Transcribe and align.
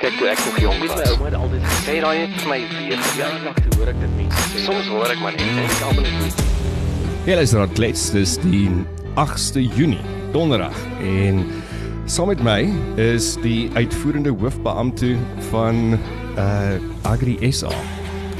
Kyk 0.00 0.14
toe 0.16 0.30
ek 0.32 0.38
nog 0.46 0.54
jonk 0.62 0.84
was, 0.88 0.92
my 0.96 1.08
ouma 1.12 1.26
het 1.26 1.34
altyd 1.36 1.64
gesê 1.68 1.94
daai 2.00 2.18
het 2.22 2.36
vir 2.40 2.48
my 2.48 2.56
weer 2.72 3.00
verjaardag 3.04 3.56
toe 3.60 3.74
hoor 3.76 3.88
ek 3.90 3.98
dit 4.00 4.12
mense. 4.16 4.60
Soms 4.64 4.86
hoor 4.88 5.10
ek 5.12 5.18
maar 5.20 5.34
net 5.36 5.42
en 5.44 5.58
ek 5.60 5.82
almal 5.84 6.06
net. 6.14 6.38
Ja, 7.28 7.34
dis 7.36 7.52
reg 7.52 7.74
klets, 7.76 8.04
dis 8.14 8.38
die 8.40 8.62
8ste 9.20 9.60
Junie, 9.76 10.00
donderdag 10.32 10.78
en 11.04 11.42
saam 12.08 12.32
met 12.32 12.40
my 12.46 12.62
is 13.04 13.34
die 13.44 13.68
uitvoerende 13.76 14.32
hoofbeampte 14.40 15.10
van 15.50 15.98
uh 16.40 17.10
Agri 17.10 17.36
SA 17.52 17.68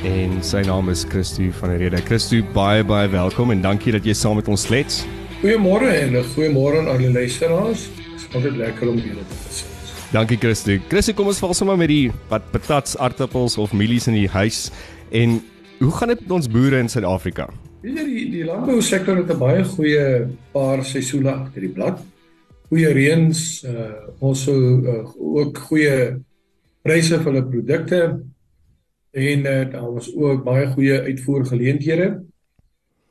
en 0.09 0.39
sy 0.41 0.63
naam 0.65 0.89
is 0.89 1.03
Christo 1.13 1.51
van 1.59 1.75
der 1.75 1.85
Rede. 1.85 2.01
Christo, 2.09 2.41
baie 2.57 2.87
baie 2.89 3.11
welkom 3.13 3.53
en 3.53 3.61
dankie 3.67 3.93
dat 3.93 4.09
jy 4.09 4.17
saam 4.17 4.41
met 4.41 4.49
ons 4.49 4.65
klets. 4.71 5.03
Goeiemôre 5.43 5.93
en 5.93 6.17
'n 6.17 6.25
goeiemôre 6.33 6.81
aan 6.81 6.89
al 6.89 7.05
die 7.05 7.13
luisteraars. 7.13 7.91
Dit 7.93 8.17
is 8.17 8.27
altyd 8.33 8.57
lekker 8.57 8.89
om 8.89 8.97
julle 8.97 9.29
te 9.29 9.37
sien. 9.51 9.80
Dankie 10.11 10.41
Christo. 10.43 10.75
Christo, 10.89 11.13
kom 11.15 11.29
ons 11.31 11.39
val 11.39 11.53
sommer 11.55 11.77
met 11.79 11.87
die 11.87 12.09
wat 12.27 12.49
patats, 12.51 12.97
aardappels 12.99 13.55
of 13.63 13.71
mielies 13.71 14.09
in 14.11 14.17
die 14.19 14.31
huis 14.33 14.65
en 15.15 15.37
hoe 15.79 15.91
gaan 15.95 16.11
dit 16.11 16.25
met 16.25 16.35
ons 16.35 16.49
boere 16.51 16.81
in 16.83 16.91
Suid-Afrika? 16.91 17.47
Jy 17.87 17.95
die 18.09 18.25
die 18.33 18.43
landbousektor 18.49 19.21
het 19.21 19.31
'n 19.31 19.39
baie 19.39 19.63
goeie 19.63 20.27
paar 20.51 20.83
seisoene 20.83 21.31
agter 21.31 21.63
die 21.63 21.71
blad. 21.71 22.03
Goeie 22.69 22.91
reëns, 22.91 23.63
uh 23.63 24.11
ons 24.19 24.43
sou 24.43 24.59
uh, 24.83 25.07
ook 25.15 25.59
goeie 25.71 26.19
pryse 26.83 27.15
vir 27.15 27.33
hulle 27.33 27.47
produkte 27.47 28.03
en 29.15 29.47
uh, 29.47 29.65
daar 29.71 29.91
was 29.95 30.11
ook 30.11 30.45
baie 30.45 30.67
goeie 30.75 31.01
uitvoergeleenthede. 31.07 32.09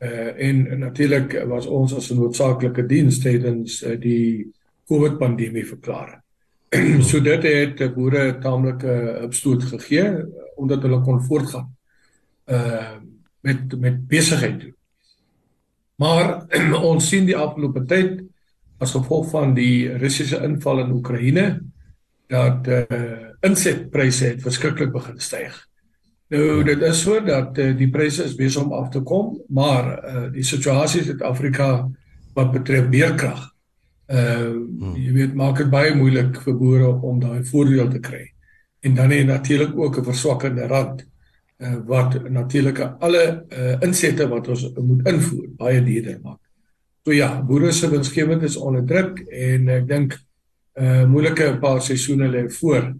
Uh 0.03 0.31
en 0.35 0.79
natuurlik 0.79 1.45
was 1.47 1.65
ons 1.65 1.95
as 1.95 2.11
'n 2.11 2.19
noodsaaklike 2.19 2.83
diens 2.87 3.19
tydens 3.19 3.83
uh, 3.83 3.95
die 3.95 4.51
COVID-pandemie 4.85 5.65
verklaar. 5.65 6.19
so 7.09 7.21
dit 7.21 7.43
het 7.43 7.81
boere 7.95 8.37
taamlik 8.41 8.83
'n 8.83 8.87
uh, 8.87 9.23
opstoot 9.23 9.63
gegee 9.63 10.25
omdat 10.55 10.81
hulle 10.81 11.01
kon 11.01 11.23
voortgaan. 11.23 11.75
Uh 12.45 12.97
met 13.41 13.79
met 13.79 14.07
besigheid 14.07 14.59
doen. 14.59 14.75
Maar 15.95 16.45
ons 16.91 17.07
sien 17.07 17.25
die 17.25 17.37
afgelope 17.37 17.85
tyd 17.85 18.21
as 18.77 18.91
gevolg 18.91 19.29
van 19.29 19.53
die 19.53 19.97
Russiese 19.97 20.43
inval 20.43 20.79
in 20.79 20.91
Oekraïne 20.91 21.61
dat 22.27 22.67
uh 22.67 23.29
insetpryse 23.41 24.25
het 24.25 24.41
verskriklik 24.41 24.91
begin 24.91 25.19
styg. 25.19 25.69
Nou 26.29 26.63
dit 26.63 26.81
is 26.85 27.01
so 27.01 27.17
dat 27.25 27.57
uh, 27.57 27.71
die 27.77 27.89
pryse 27.89 28.23
is 28.23 28.35
besig 28.37 28.61
om 28.61 28.73
af 28.77 28.91
te 28.93 29.01
kom, 29.01 29.39
maar 29.49 29.87
uh, 29.97 30.25
die 30.33 30.45
situasie 30.45 31.01
in 31.01 31.07
Suid-Afrika 31.07 31.69
wat 32.37 32.51
betref 32.53 32.89
beerkrag, 32.91 33.47
uh 34.09 34.95
jy 34.97 35.13
weet 35.13 35.35
maak 35.37 35.57
dit 35.57 35.69
baie 35.69 35.93
moeilik 35.95 36.41
vir 36.43 36.55
boere 36.57 36.89
om 37.05 37.19
daai 37.19 37.43
voordeel 37.45 37.89
te 37.89 37.99
kry. 37.99 38.25
En 38.81 38.95
dan 38.95 39.11
het 39.11 39.25
natuurlik 39.27 39.77
ook 39.77 39.99
'n 39.99 40.03
verswakkende 40.03 40.67
rand 40.67 41.05
uh, 41.57 41.75
wat 41.85 42.29
natuurlik 42.29 42.79
alle 42.99 43.45
uh, 43.49 43.75
insette 43.81 44.27
wat 44.27 44.47
ons 44.47 44.71
moet 44.75 45.07
invoer 45.07 45.47
baie 45.57 45.83
duurder 45.83 46.19
maak. 46.23 46.39
So 47.05 47.13
ja, 47.13 47.41
boere 47.41 47.71
se 47.71 47.89
winsgewend 47.89 48.43
is 48.43 48.57
onder 48.57 48.85
druk 48.85 49.19
en 49.19 49.69
ek 49.69 49.87
dink 49.87 50.17
uh, 50.79 51.05
moeilike 51.05 51.57
paar 51.61 51.81
seisoene 51.81 52.27
lê 52.27 52.49
voor 52.49 52.93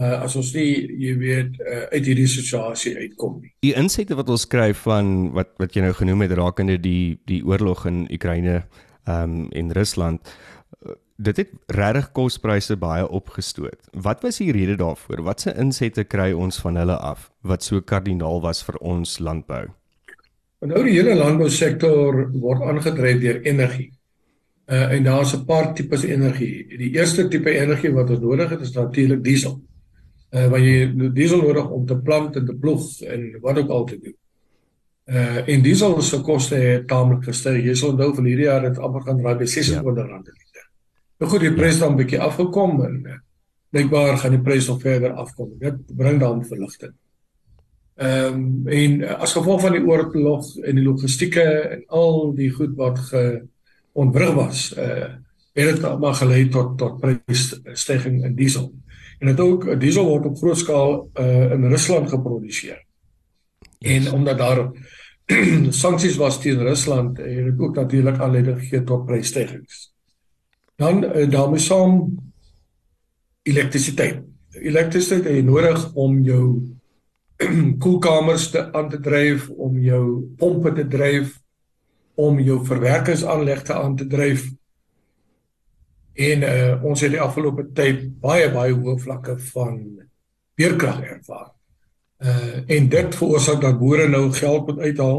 uh, 0.00 0.22
as 0.22 0.36
ons 0.36 0.52
nie 0.56 0.70
jy 1.00 1.14
weet 1.20 1.60
uh, 1.60 1.84
uit 1.92 2.08
hierdie 2.10 2.28
situasie 2.30 2.96
uitkom 2.96 3.40
nie. 3.40 3.52
Die 3.64 3.74
insette 3.78 4.16
wat 4.18 4.30
ons 4.32 4.46
kry 4.50 4.72
van 4.84 5.32
wat 5.36 5.54
wat 5.62 5.76
jy 5.76 5.86
nou 5.86 5.94
genoem 5.96 6.26
het 6.26 6.36
rakende 6.38 6.78
die 6.82 7.16
die 7.28 7.42
oorlog 7.46 7.86
in 7.90 8.04
Oekraïne 8.12 8.62
ehm 9.06 9.40
um, 9.40 9.48
en 9.50 9.72
Rusland 9.72 10.36
dit 11.16 11.36
het 11.36 11.52
regtig 11.72 12.10
kospryse 12.12 12.76
baie 12.76 13.08
opgestoot. 13.08 13.88
Wat 13.92 14.20
was 14.20 14.40
die 14.42 14.52
rede 14.52 14.76
daarvoor? 14.76 15.22
Watse 15.24 15.54
insette 15.56 16.04
kry 16.04 16.32
ons 16.36 16.58
van 16.60 16.76
hulle 16.76 16.96
af 16.96 17.30
wat 17.40 17.64
so 17.64 17.80
kardinaal 17.80 18.42
was 18.44 18.62
vir 18.64 18.76
ons 18.80 19.18
landbou? 19.18 19.64
Nou 20.66 20.82
die 20.84 20.96
hele 20.98 21.14
landbousektor 21.16 22.26
word 22.40 22.64
aangedryf 22.68 23.20
deur 23.22 23.40
energie. 23.48 23.92
Uh, 24.66 24.92
en 24.92 25.04
daar's 25.04 25.32
'n 25.34 25.44
paar 25.46 25.74
tipes 25.74 26.04
energie. 26.04 26.66
Die 26.78 26.90
eerste 26.98 27.28
tipe 27.28 27.50
energie 27.50 27.92
wat 27.92 28.10
ons 28.10 28.20
nodig 28.20 28.50
het 28.50 28.60
is 28.60 28.72
natuurlik 28.72 29.24
diesel 29.24 29.60
uh, 30.34 30.46
wat 30.50 30.60
jy 30.60 31.10
diesel 31.14 31.42
nodig 31.42 31.68
om 31.70 31.86
te 31.86 31.96
plant 31.98 32.36
en 32.36 32.46
te 32.46 32.54
ploeg 32.54 33.02
en 33.02 33.26
wat 33.40 33.58
ook 33.58 33.68
al 33.68 33.84
te 33.84 33.98
doen. 33.98 34.16
Uh 35.06 35.48
en 35.48 35.62
diesel 35.62 36.00
se 36.02 36.20
koste 36.20 36.56
het 36.58 36.88
taamlik 36.90 37.24
gestyg. 37.24 37.62
Jy 37.64 37.74
sal 37.78 37.92
onthou 37.94 38.10
van 38.14 38.26
hierdie 38.26 38.48
jaar 38.48 38.64
het 38.66 38.78
amper 38.78 39.04
gaan 39.06 39.20
raai 39.22 39.36
by 39.38 39.46
26 39.46 40.08
ja. 40.08 40.16
liter. 40.18 40.64
Nou 41.18 41.30
goed, 41.30 41.40
die 41.40 41.54
prys 41.54 41.78
dan 41.78 41.92
'n 41.92 41.96
bietjie 41.96 42.20
afgekom 42.20 42.84
en 42.84 42.96
uh, 43.06 43.18
blykbaar 43.70 44.18
gaan 44.18 44.34
die 44.34 44.42
prys 44.42 44.66
nog 44.66 44.80
verder 44.80 45.12
afkom. 45.12 45.52
Dit 45.58 45.96
bring 45.96 46.20
dan 46.20 46.44
verligting. 46.44 46.92
Ehm 47.96 48.34
um, 48.34 48.68
en 48.68 49.00
uh, 49.00 49.20
as 49.20 49.32
gevolg 49.32 49.60
van 49.60 49.72
die 49.72 49.86
oorlog 49.86 50.56
en 50.56 50.74
die 50.74 50.84
logistieke 50.84 51.44
en 51.44 51.84
al 51.86 52.34
die 52.34 52.50
goed 52.50 52.74
wat 52.76 52.98
ge 52.98 53.46
ontwrig 53.92 54.34
was, 54.34 54.72
uh 54.78 55.14
het 55.56 55.80
dit 55.80 55.98
maar 55.98 56.14
gelei 56.14 56.48
tot 56.48 56.78
tot 56.78 57.00
prysstygings 57.00 58.24
in 58.24 58.34
diesel 58.34 58.72
en 59.18 59.26
dit 59.26 59.40
ook 59.40 59.80
diesel 59.80 60.04
word 60.04 60.26
op 60.26 60.36
groot 60.36 60.58
skaal 60.58 61.10
uh, 61.14 61.52
in 61.52 61.64
Rusland 61.64 62.10
geproduseer. 62.10 62.85
En 63.86 64.12
omdat 64.12 64.38
daar 64.38 64.60
sanksies 65.82 66.16
was 66.16 66.40
teen 66.42 66.62
Rusland, 66.62 67.18
het 67.18 67.44
dit 67.44 67.60
ook 67.60 67.74
natuurlik 67.74 68.18
aanleiding 68.18 68.58
gegee 68.58 68.84
tot 68.84 69.06
prysstygings. 69.06 69.92
Dan 70.76 71.04
uh, 71.04 71.30
daarmee 71.30 71.60
saam 71.60 72.16
elektrisiteit. 73.42 74.22
Elektrisiteit 74.50 75.24
het 75.24 75.38
jy 75.38 75.42
nodig 75.46 75.92
om 75.94 76.20
jou 76.24 76.44
koelkamers 77.82 78.50
te 78.50 78.68
aan 78.72 78.88
te 78.88 79.00
dryf, 79.00 79.48
om 79.48 79.78
jou 79.80 80.04
pompe 80.36 80.72
te 80.72 80.86
dryf, 80.86 81.34
om 82.14 82.38
jou 82.40 82.62
verwerkingsaanlegte 82.64 83.74
aan 83.74 83.96
te 83.96 84.06
dryf 84.06 84.46
En 86.16 86.42
uh, 86.42 86.84
ons 86.84 87.00
het 87.04 87.12
die 87.12 87.20
afgelope 87.20 87.66
tyd 87.76 88.06
baie 88.22 88.48
baie 88.52 88.72
hoë 88.72 88.96
vlakke 89.02 89.36
van 89.52 89.76
weerkrag 90.56 91.02
ervaar. 91.04 91.50
Uh 92.16 92.62
en 92.72 92.88
dit 92.88 93.14
veroorsaak 93.14 93.60
dat 93.60 93.78
boere 93.78 94.08
nou 94.08 94.30
geld 94.32 94.66
moet 94.66 94.78
uithaal 94.78 95.18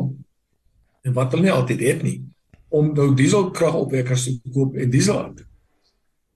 en 1.02 1.14
wat 1.14 1.32
hulle 1.32 1.46
nie 1.46 1.54
altyd 1.54 1.84
het 1.86 2.02
nie 2.04 2.18
om 2.74 2.90
nou 2.94 3.14
dieselkragopwekkers 3.16 4.24
te 4.26 4.52
koop 4.52 4.76
en 4.76 4.90
diesel 4.90 5.20
aan. 5.22 5.36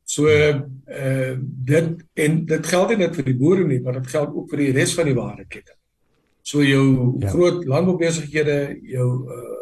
So 0.05 0.29
uh 0.29 1.33
dit 1.71 2.05
en 2.13 2.45
dit 2.45 2.71
geld 2.73 2.89
nie 2.89 3.01
net 3.01 3.15
vir 3.15 3.29
die 3.31 3.37
boere 3.37 3.65
nie, 3.67 3.81
maar 3.81 3.99
dit 3.99 4.07
geld 4.13 4.35
ook 4.35 4.49
vir 4.53 4.65
die 4.65 4.71
res 4.77 4.93
van 4.93 5.09
die 5.09 5.17
waardeketting. 5.17 5.77
So 6.41 6.63
jou 6.63 7.17
ja. 7.19 7.29
groot 7.33 7.65
landboubesighede, 7.65 8.57
jou 8.93 9.09
uh 9.27 9.59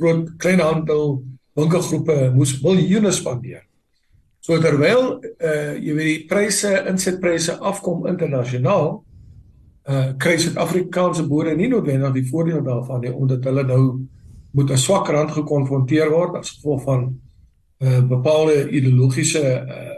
groot 0.00 0.30
kleinhandel, 0.40 1.18
winkelgroepe 1.54 2.30
moes 2.34 2.54
miljoene 2.62 3.12
spandeer 3.12 3.66
So 4.40 4.56
terwyl 4.60 5.20
uh 5.20 5.76
jy 5.76 5.94
weet 5.94 6.08
die 6.08 6.28
pryse 6.30 6.72
insetpryse 6.88 7.58
afkom 7.70 8.06
internasionaal 8.08 9.02
uh 9.90 10.12
kry 10.22 10.36
Suid-Afrikaanse 10.38 11.26
boere 11.28 11.56
nie 11.56 11.68
noodwendig 11.68 12.12
die 12.18 12.28
voordeel 12.30 12.62
daarvan 12.66 13.00
nie 13.04 13.12
omdat 13.12 13.46
hulle 13.48 13.64
nou 13.66 13.84
moet 14.50 14.70
'n 14.70 14.78
swak 14.78 15.08
rand 15.08 15.30
gekonfronteer 15.30 16.10
word 16.10 16.36
as 16.36 16.50
gevolg 16.50 16.82
van 16.84 17.20
uh 17.80 18.00
bepaalde 18.00 18.68
ideologiese 18.70 19.44
uh 19.44 19.96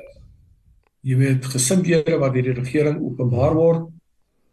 jy 1.02 1.16
weet 1.18 1.44
gesindhede 1.44 2.18
wat 2.18 2.32
deur 2.34 2.42
die 2.42 2.60
regering 2.62 3.00
openbaar 3.02 3.54
word 3.54 3.88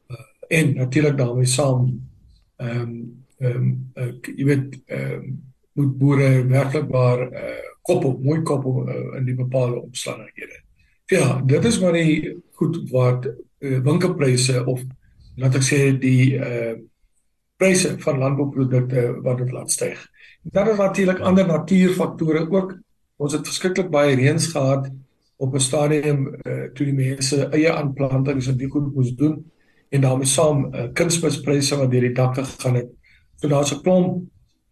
uh, 0.09 0.23
en 0.50 0.75
natuurlik 0.75 1.17
daarmee 1.17 1.45
saam 1.45 2.01
ehm 2.57 2.81
um, 2.81 2.94
ehm 3.39 3.56
um, 3.56 3.91
uh, 3.95 4.13
jy 4.35 4.45
weet 4.45 4.81
ehm 4.85 5.13
um, 5.13 5.41
moet 5.73 5.97
boere 5.97 6.29
werklik 6.47 6.89
maar 6.89 7.19
uh 7.31 7.69
koppel, 7.89 8.17
mooi 8.23 8.41
koppel 8.45 8.83
uh, 8.85 9.17
in 9.17 9.25
die 9.25 9.35
bepaalde 9.38 9.81
omstandighede. 9.81 10.61
Ja, 11.09 11.41
dit 11.45 11.66
is 11.66 11.79
maar 11.81 11.95
die 11.97 12.35
goed 12.59 12.81
wat 12.91 13.25
uh, 13.25 13.79
winkelpryse 13.85 14.61
of 14.66 14.83
laat 15.39 15.56
ek 15.56 15.65
sê 15.65 15.81
die 16.00 16.36
uh 16.38 16.77
pryse 17.59 17.89
van 18.00 18.21
landbouprodukte 18.21 19.01
wat 19.25 19.41
dit 19.41 19.50
laat 19.51 19.71
styg. 19.71 20.00
Dan 20.44 20.69
is 20.71 20.77
natuurlik 20.77 21.19
ander 21.19 21.47
natuurfaktore 21.47 22.45
ook. 22.47 22.77
Ons 23.19 23.33
het 23.36 23.44
verskriklik 23.44 23.89
baie 23.91 24.15
reëns 24.15 24.47
gehad 24.53 24.88
op 25.38 25.53
'n 25.53 25.59
stadium 25.59 26.27
uh, 26.27 26.71
toe 26.74 26.86
die 26.86 26.95
mense 26.95 27.50
eie 27.51 27.71
aanplantings 27.74 28.47
en 28.47 28.57
die 28.57 28.69
goed 28.69 28.94
moes 28.95 29.12
doen 29.15 29.44
en 29.89 30.01
daarmee 30.01 30.25
saam 30.25 30.74
uh, 30.74 30.88
kunsmispryse 30.94 31.75
wat 31.75 31.92
deur 31.92 32.07
die 32.07 32.13
dak 32.15 32.35
gegaan 32.35 32.75
het. 32.75 32.89
So 33.35 33.47
daar's 33.47 33.74
'n 33.74 33.81
klomp 33.81 34.24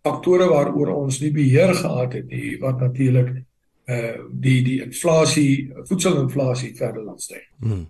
faktore 0.03 0.47
waaroor 0.47 0.95
ons 0.95 1.19
nie 1.19 1.31
beheer 1.31 1.75
gehad 1.75 2.13
het 2.13 2.27
nie 2.27 2.57
wat 2.59 2.79
natuurlik 2.79 3.43
uh 3.87 4.17
die 4.31 4.63
die 4.63 4.81
inflasie 4.83 5.73
voedselinflasie 5.83 6.75
verder 6.75 7.03
laat 7.03 7.21
styg. 7.21 7.45
Hmm. 7.59 7.87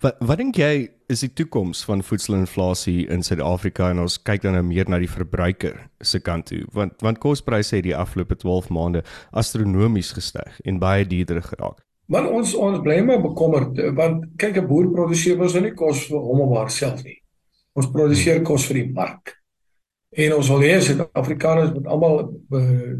Wat 0.00 0.16
wat 0.20 0.38
dink 0.38 0.58
jy 0.60 0.88
is 1.08 1.22
die 1.24 1.32
toekoms 1.32 1.84
van 1.88 2.02
voedselinflasie 2.04 3.06
in 3.08 3.22
Suid-Afrika 3.24 3.90
en 3.90 4.02
ons 4.04 4.18
kyk 4.22 4.42
dan 4.44 4.56
nou 4.58 4.64
meer 4.66 4.88
na 4.90 4.98
die 5.00 5.10
verbruiker 5.10 5.78
se 6.04 6.20
kant 6.20 6.50
toe 6.50 6.64
want 6.76 7.00
want 7.04 7.20
kospryse 7.22 7.76
het 7.76 7.86
die 7.86 7.96
afgelope 7.96 8.36
12 8.36 8.68
maande 8.74 9.02
astronomies 9.32 10.12
gestyg 10.16 10.60
en 10.64 10.80
baie 10.82 11.06
duurder 11.08 11.42
geraak. 11.42 11.80
Maar 12.08 12.28
ons 12.32 12.54
ons 12.54 12.80
bly 12.84 13.00
maar 13.04 13.22
bekommerd 13.24 13.80
want 13.96 14.24
kyk 14.40 14.60
'n 14.62 14.68
boer 14.68 14.92
produseer 14.92 15.38
mos 15.38 15.54
nou 15.54 15.62
nie 15.62 15.74
kos 15.74 16.06
vir 16.08 16.20
hom 16.20 16.40
of 16.40 16.56
haarself 16.56 17.04
nie. 17.04 17.18
Ons 17.74 17.90
produseer 17.90 18.42
kos 18.42 18.66
vir 18.66 18.82
die 18.82 18.92
mark. 18.92 19.34
En 20.16 20.34
ons 20.34 20.48
wil 20.48 20.64
hê 20.64 20.80
Suid-Afrikaners 20.80 21.74
moet 21.74 21.86
almal 21.86 22.32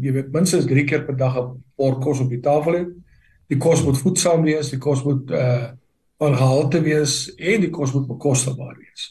jy 0.01 0.13
weet 0.13 0.31
minstens 0.33 0.65
3 0.65 0.85
keer 0.85 1.05
per 1.05 1.17
dag 1.17 1.37
'n 1.37 1.63
bord 1.77 2.01
kos 2.01 2.19
op 2.19 2.29
die 2.29 2.41
tafel 2.41 2.73
hê. 2.73 2.85
Die 3.49 3.57
kos 3.57 3.83
moet 3.83 3.97
voedsaam 3.97 4.43
wees, 4.43 4.69
die 4.69 4.77
kos 4.79 5.03
moet 5.03 5.31
uh 5.31 5.71
van 6.19 6.35
gehalte 6.35 6.81
wees 6.83 7.29
en 7.35 7.63
die 7.63 7.71
kos 7.71 7.93
moet 7.95 8.07
bekostigbaar 8.07 8.75
wees. 8.75 9.05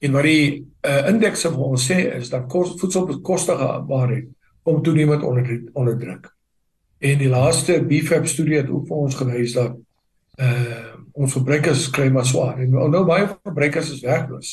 En 0.00 0.14
wat 0.16 0.24
die 0.28 0.44
uh, 0.86 1.08
indekse 1.10 1.50
vir 1.52 1.64
ons 1.66 1.86
sê 1.90 1.98
is 2.16 2.30
dat 2.32 2.46
kos 2.48 2.76
voedselbekostigbaarheid 2.80 4.28
kom 4.62 4.82
toenemend 4.84 5.24
onder 5.26 5.48
onder 5.72 5.98
druk. 5.98 6.30
En 7.00 7.18
die 7.18 7.28
laaste 7.28 7.80
BFAP 7.84 8.28
studie 8.28 8.60
het 8.60 8.70
ook 8.70 8.86
vir 8.88 9.06
ons 9.06 9.18
gewys 9.18 9.56
dat 9.58 9.76
uh 10.40 10.88
ons 11.20 11.32
verbruikers 11.34 11.88
kry 11.92 12.06
maar 12.08 12.24
swaar 12.24 12.60
en 12.62 12.70
nou 12.70 13.00
baie 13.04 13.26
verbruikers 13.42 13.90
is 13.92 14.04
werkloos. 14.04 14.52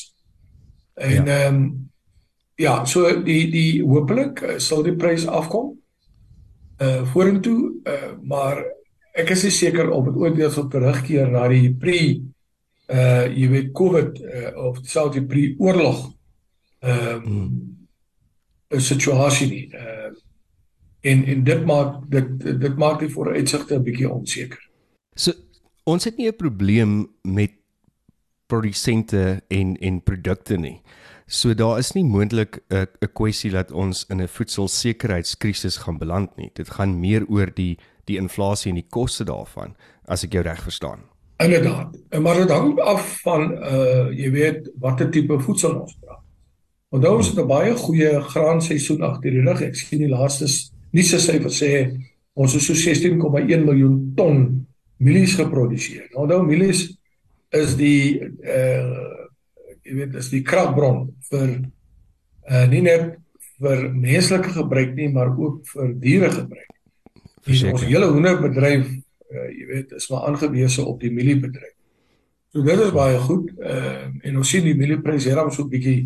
En 0.98 1.24
ja. 1.24 1.36
ehm 1.36 1.36
ja. 1.36 1.48
um, 1.48 1.60
ja, 2.58 2.72
so 2.84 3.12
die 3.22 3.44
die 3.52 3.82
hopelik 3.86 4.42
uh, 4.42 4.56
sal 4.58 4.82
die 4.82 4.96
prys 4.98 5.26
afkom 5.26 5.76
uh 6.82 7.04
vorentoe 7.12 7.60
uh 7.86 8.10
maar 8.22 8.64
ek 9.18 9.32
is 9.34 9.46
seker 9.58 9.90
of 9.90 10.04
dit 10.04 10.16
ooit 10.16 10.36
weer 10.38 10.50
sal 10.54 10.68
terugkeer 10.70 11.30
na 11.32 11.48
die 11.50 11.74
pre 11.74 11.98
uh 12.88 13.26
jy 13.28 13.48
weet 13.52 13.74
COVID 13.76 14.20
uh, 14.22 14.52
of 14.68 14.78
selfs 14.88 15.16
die 15.18 15.26
pre-oorlog 15.26 16.06
ehm 16.80 17.16
um, 17.16 17.24
hmm. 18.70 18.80
situasie 18.80 19.48
nie. 19.50 19.66
Uh 19.74 20.14
en 21.00 21.24
en 21.24 21.44
dit 21.44 21.64
maak 21.66 22.00
dit 22.10 22.30
dit 22.60 22.76
maak 22.78 22.98
die 23.00 23.10
vooruitsigte 23.12 23.74
'n 23.74 23.82
bietjie 23.82 24.10
onseker. 24.10 24.58
So 25.14 25.32
ons 25.84 26.04
het 26.04 26.16
nie 26.16 26.28
'n 26.28 26.36
probleem 26.36 27.08
met 27.22 27.52
produsente 28.46 29.42
en 29.48 29.76
en 29.76 30.02
produkte 30.02 30.56
nie. 30.56 30.80
So 31.26 31.54
daar 31.54 31.78
is 31.78 31.92
nie 31.92 32.04
moontlik 32.04 32.62
'n 32.70 32.86
'n 33.00 33.12
kwessie 33.12 33.50
dat 33.50 33.70
ons 33.72 34.06
in 34.08 34.20
'n 34.20 34.28
voedselsekerheidskrisis 34.28 35.76
gaan 35.76 35.98
beland 35.98 36.36
nie. 36.36 36.50
Dit 36.54 36.70
gaan 36.70 37.00
meer 37.00 37.26
oor 37.28 37.50
die 37.54 37.78
die 38.08 38.18
inflasie 38.20 38.72
en 38.72 38.80
die 38.80 38.88
koste 38.90 39.24
daarvan 39.28 39.76
as 40.08 40.24
ek 40.24 40.36
jou 40.36 40.42
reg 40.42 40.62
verstaan. 40.64 41.04
Inderdaad. 41.38 41.94
Maar 42.20 42.34
dit 42.42 42.50
hang 42.50 42.78
af 42.80 43.20
van 43.22 43.52
uh 43.52 44.08
jy 44.10 44.30
weet 44.34 44.70
watter 44.82 45.10
tipe 45.10 45.38
voedsel 45.38 45.76
ons 45.84 45.94
praat. 46.00 46.24
Onthou 46.90 47.16
ons 47.16 47.28
het 47.28 47.38
'n 47.38 47.46
baie 47.46 47.74
goeie 47.74 48.20
graanseisoen 48.20 49.02
agter 49.02 49.30
die 49.30 49.44
rug. 49.46 49.62
Ek 49.62 49.76
sien 49.76 49.98
die 49.98 50.08
laaste 50.08 50.46
nie 50.90 51.02
se 51.02 51.18
syfer 51.18 51.52
sê 51.52 51.70
ons 52.34 52.52
het 52.52 52.62
so 52.62 52.74
16,1 52.74 53.64
miljoen 53.64 54.12
ton 54.16 54.66
mielies 54.96 55.34
geproduseer. 55.34 56.08
Nou, 56.12 56.22
onthou 56.22 56.42
mielies 56.46 56.98
is 57.50 57.76
die 57.76 58.20
uh 58.42 59.26
jy 59.84 59.94
weet 59.94 60.14
is 60.14 60.28
die 60.30 60.42
kragbron 60.42 61.14
vir 61.30 61.48
uh 62.50 62.66
nie 62.66 62.82
net 62.82 63.16
vir 63.58 63.88
menslike 63.92 64.52
gebruik 64.54 64.94
nie, 64.94 65.08
maar 65.08 65.30
ook 65.38 65.66
vir 65.66 65.94
diere 65.94 66.30
gebruik. 66.30 66.77
Verseker. 67.42 67.72
Ons 67.72 67.84
hele 67.84 68.08
hoenderbedryf 68.12 68.88
uh 69.28 69.48
jy 69.52 69.66
weet 69.68 69.92
is 69.92 70.08
maar 70.08 70.30
aangewese 70.30 70.84
op 70.84 71.00
die 71.00 71.12
mieliebedryf. 71.12 71.74
So 72.52 72.64
dit 72.64 72.80
is 72.80 72.94
baie 72.96 73.18
goed. 73.20 73.50
Uh 73.60 74.08
en 74.24 74.40
ons 74.40 74.48
sien 74.48 74.64
die 74.64 74.76
mieliepryse 74.76 75.28
hier 75.28 75.50
so 75.52 75.64
'n 75.64 75.68
bietjie 75.68 75.98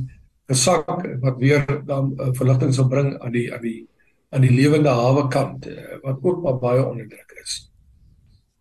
gesak 0.50 0.88
wat 1.22 1.38
weer 1.38 1.64
dan 1.86 2.12
uh, 2.18 2.32
verligting 2.34 2.74
sal 2.74 2.88
bring 2.88 3.14
aan 3.20 3.32
die 3.32 3.52
aan 3.54 3.62
die 3.62 3.88
aan 4.30 4.40
die 4.40 4.50
lewende 4.50 4.88
hawe 4.88 5.28
kant 5.28 5.66
uh, 5.66 6.00
wat 6.02 6.18
ook 6.22 6.42
maar 6.42 6.58
baie 6.58 6.84
onderdruk 6.84 7.38
is. 7.42 7.70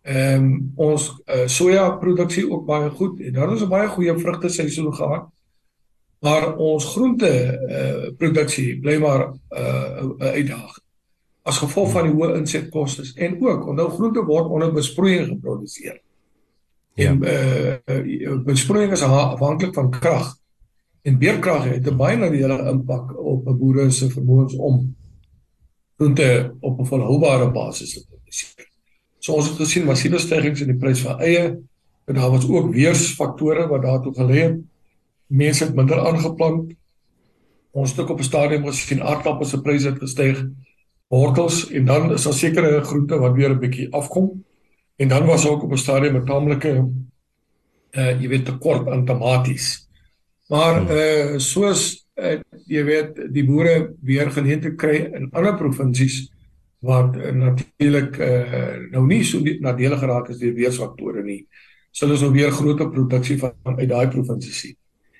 Ehm 0.02 0.44
um, 0.44 0.72
ons 0.76 1.10
uh, 1.26 1.46
soja 1.46 1.90
produksie 1.98 2.46
ook 2.50 2.66
baie 2.66 2.90
goed 2.90 3.20
en 3.20 3.32
daar 3.32 3.52
is 3.52 3.62
'n 3.62 3.68
baie 3.68 3.88
goeie 3.88 4.18
vrugte 4.18 4.48
seisoen 4.48 4.94
gehad. 4.94 5.28
Maar 6.20 6.56
ons 6.56 6.84
groente 6.84 7.30
uh, 7.68 8.14
produksie 8.16 8.80
bly 8.80 8.96
maar 8.98 9.32
'n 9.32 9.40
uh, 9.50 10.32
uitdaging 10.38 10.81
as 11.42 11.58
gevolg 11.58 11.90
van 11.90 12.06
die 12.06 12.14
hoë 12.14 12.36
insetkoste 12.38 13.04
en 13.18 13.40
ook 13.42 13.66
onthou 13.72 13.88
groente 13.96 14.22
word 14.26 14.50
onder 14.54 14.72
besproeiing 14.72 15.26
geproduseer. 15.34 15.98
Ja. 16.94 17.10
En 17.10 17.22
uh, 17.24 17.74
uh 17.88 18.38
besproeiing 18.44 18.92
is 18.92 19.02
afhanklik 19.02 19.74
van 19.74 19.90
krag. 19.90 20.36
En 21.02 21.18
beerkrag 21.18 21.64
het 21.64 21.86
'n 21.86 21.96
baie 21.96 22.16
nadelige 22.16 22.68
impak 22.70 23.16
op 23.18 23.48
'n 23.48 23.58
boere 23.58 23.90
se 23.90 24.10
vermoëns 24.10 24.54
om 24.54 24.94
groente 25.96 26.54
op 26.60 26.78
'n 26.80 26.86
volhoubare 26.86 27.50
basis 27.50 27.92
te 27.92 28.06
produseer. 28.08 28.68
So 29.18 29.32
ons 29.32 29.48
het 29.48 29.56
gesien 29.56 29.84
massiewe 29.84 30.18
stygings 30.18 30.60
in 30.60 30.66
die 30.66 30.76
prys 30.76 31.00
van 31.00 31.18
eie 31.20 31.58
en 32.04 32.14
daar 32.14 32.30
was 32.30 32.48
ook 32.48 32.72
weersfaktore 32.74 33.66
wat 33.66 33.82
daartoe 33.82 34.14
gelei 34.14 34.38
het. 34.38 34.60
Mense 35.26 35.64
het 35.64 35.74
minder 35.74 36.06
aangeplant. 36.06 36.72
Ons 37.70 37.90
het 37.90 38.00
ook 38.00 38.10
op 38.10 38.18
'n 38.18 38.22
stadium 38.22 38.66
gesien 38.66 39.02
aardappels 39.02 39.50
se 39.50 39.60
pryse 39.60 39.88
het 39.88 39.98
gestyg 39.98 40.46
wortels 41.12 41.68
en 41.70 41.84
dan 41.84 42.12
is 42.12 42.24
daar 42.24 42.36
sekere 42.36 42.80
groente 42.84 43.18
wat 43.20 43.34
weer 43.36 43.50
'n 43.50 43.58
bietjie 43.58 43.92
afkom. 43.92 44.44
En 44.96 45.08
dan 45.08 45.26
was 45.26 45.46
ook 45.46 45.62
op 45.62 45.72
'n 45.72 45.76
stadium 45.76 46.16
'n 46.16 46.24
taamlike 46.24 46.72
uh 47.92 48.20
jy 48.20 48.28
weet 48.28 48.44
tekort 48.44 48.88
aan 48.88 49.04
tomaties. 49.04 49.88
Maar 50.48 50.90
uh 50.90 51.38
soos 51.38 52.08
uh, 52.16 52.40
jy 52.66 52.84
weet 52.84 53.32
die 53.32 53.44
boere 53.44 53.94
weer 54.00 54.30
geleentheid 54.30 54.76
kry 54.76 54.96
in 55.12 55.28
ander 55.32 55.56
provinsies 55.56 56.32
wat 56.80 57.16
uh, 57.16 57.30
natuurlik 57.30 58.16
uh 58.18 58.76
nou 58.90 59.06
nie 59.06 59.24
so 59.24 59.38
nadelig 59.40 59.98
geraak 59.98 60.28
is 60.28 60.38
deur 60.38 60.54
weerfaktore 60.54 61.22
nie. 61.22 61.46
Sal 61.90 62.10
ons 62.10 62.20
nou 62.20 62.32
weer 62.32 62.50
groter 62.50 62.90
produksie 62.90 63.38
van 63.38 63.52
uit 63.76 63.88
daai 63.88 64.08
provinsies 64.08 64.58
sien. 64.58 64.76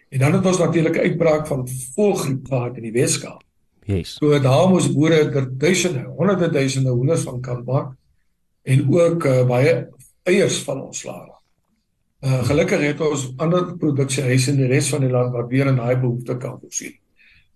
En 0.08 0.18
dan 0.18 0.32
het 0.32 0.46
ons 0.46 0.58
natuurlik 0.58 0.96
'n 0.96 1.00
uitbraak 1.00 1.46
van 1.46 1.68
volgriep 1.94 2.46
gehad 2.48 2.76
in 2.76 2.82
die 2.82 2.92
Weskaap. 2.92 3.42
Yes. 3.92 4.16
So 4.20 4.38
daar 4.40 4.68
moes 4.68 4.88
boere 4.92 5.20
er 5.28 5.48
duisende, 5.58 6.06
honderde 6.16 6.50
duisende 6.50 6.90
hoenders 6.90 7.26
van 7.28 7.40
kan 7.40 7.62
maak 7.66 7.92
en 8.62 8.86
ook 8.94 9.24
uh, 9.24 9.44
baie 9.46 9.88
eiers 10.22 10.62
van 10.66 10.82
ontslae. 10.82 11.30
Uh 12.22 12.42
gelukkig 12.46 12.80
het 12.86 13.00
ons 13.02 13.32
ander 13.42 13.72
produksiehuise 13.76 14.52
in 14.52 14.60
die 14.60 14.68
res 14.70 14.90
van 14.94 15.02
die 15.02 15.10
land 15.10 15.32
wat 15.34 15.48
weer 15.50 15.66
in 15.66 15.80
daai 15.80 15.96
behoefte 15.96 16.36
kan 16.38 16.60
voorsien. 16.60 16.94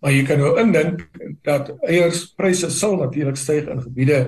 Maar 0.03 0.13
jy 0.13 0.25
kan 0.27 0.43
nou 0.43 0.57
indink 0.61 1.07
dat 1.47 1.71
eierspryse 1.87 2.71
sal 2.75 2.99
natuurlik 2.99 3.39
styg 3.39 3.71
in 3.71 3.85
gebiede 3.85 4.19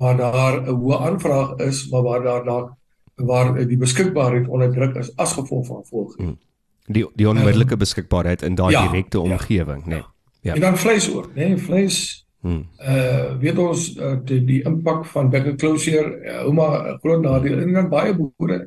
waar 0.00 0.16
daar 0.16 0.60
'n 0.60 0.76
hoë 0.76 1.00
aanvraag 1.08 1.56
is, 1.64 1.88
maar 1.90 2.02
waar 2.02 2.22
daar 2.22 2.44
dalk 2.44 2.76
waar 3.16 3.66
die 3.66 3.76
beskikbaarheid 3.76 4.48
onder 4.48 4.72
druk 4.72 4.94
is 4.96 5.16
as 5.16 5.32
gevolg 5.32 5.66
van 5.66 5.84
volging. 5.84 6.28
Hmm. 6.28 6.38
Die 6.86 7.06
die 7.14 7.28
onmiddellike 7.28 7.72
um, 7.72 7.78
beskikbaarheid 7.78 8.42
in 8.42 8.54
daai 8.54 8.72
ja, 8.72 8.86
direkte 8.88 9.20
omgewing, 9.20 9.82
ja, 9.84 9.88
nee. 9.88 9.98
Ja. 9.98 10.12
Ja. 10.40 10.54
En 10.54 10.60
dan 10.60 10.78
vleis 10.78 11.14
ook, 11.14 11.34
né? 11.34 11.44
Nee? 11.48 11.56
Vleis. 11.56 12.26
Hmm. 12.40 12.66
Uh 12.80 13.36
weet 13.38 13.58
ons 13.58 13.96
uh, 13.96 14.16
die, 14.24 14.40
die 14.44 14.62
impak 14.64 15.04
van 15.12 15.28
bigger 15.30 15.56
closure, 15.60 16.20
uh, 16.24 16.42
hoe 16.42 16.52
maar 16.56 16.98
groot 17.02 17.20
nadeel 17.20 17.58
en 17.60 17.72
dan 17.72 17.88
baie 17.92 18.14
boere 18.16 18.62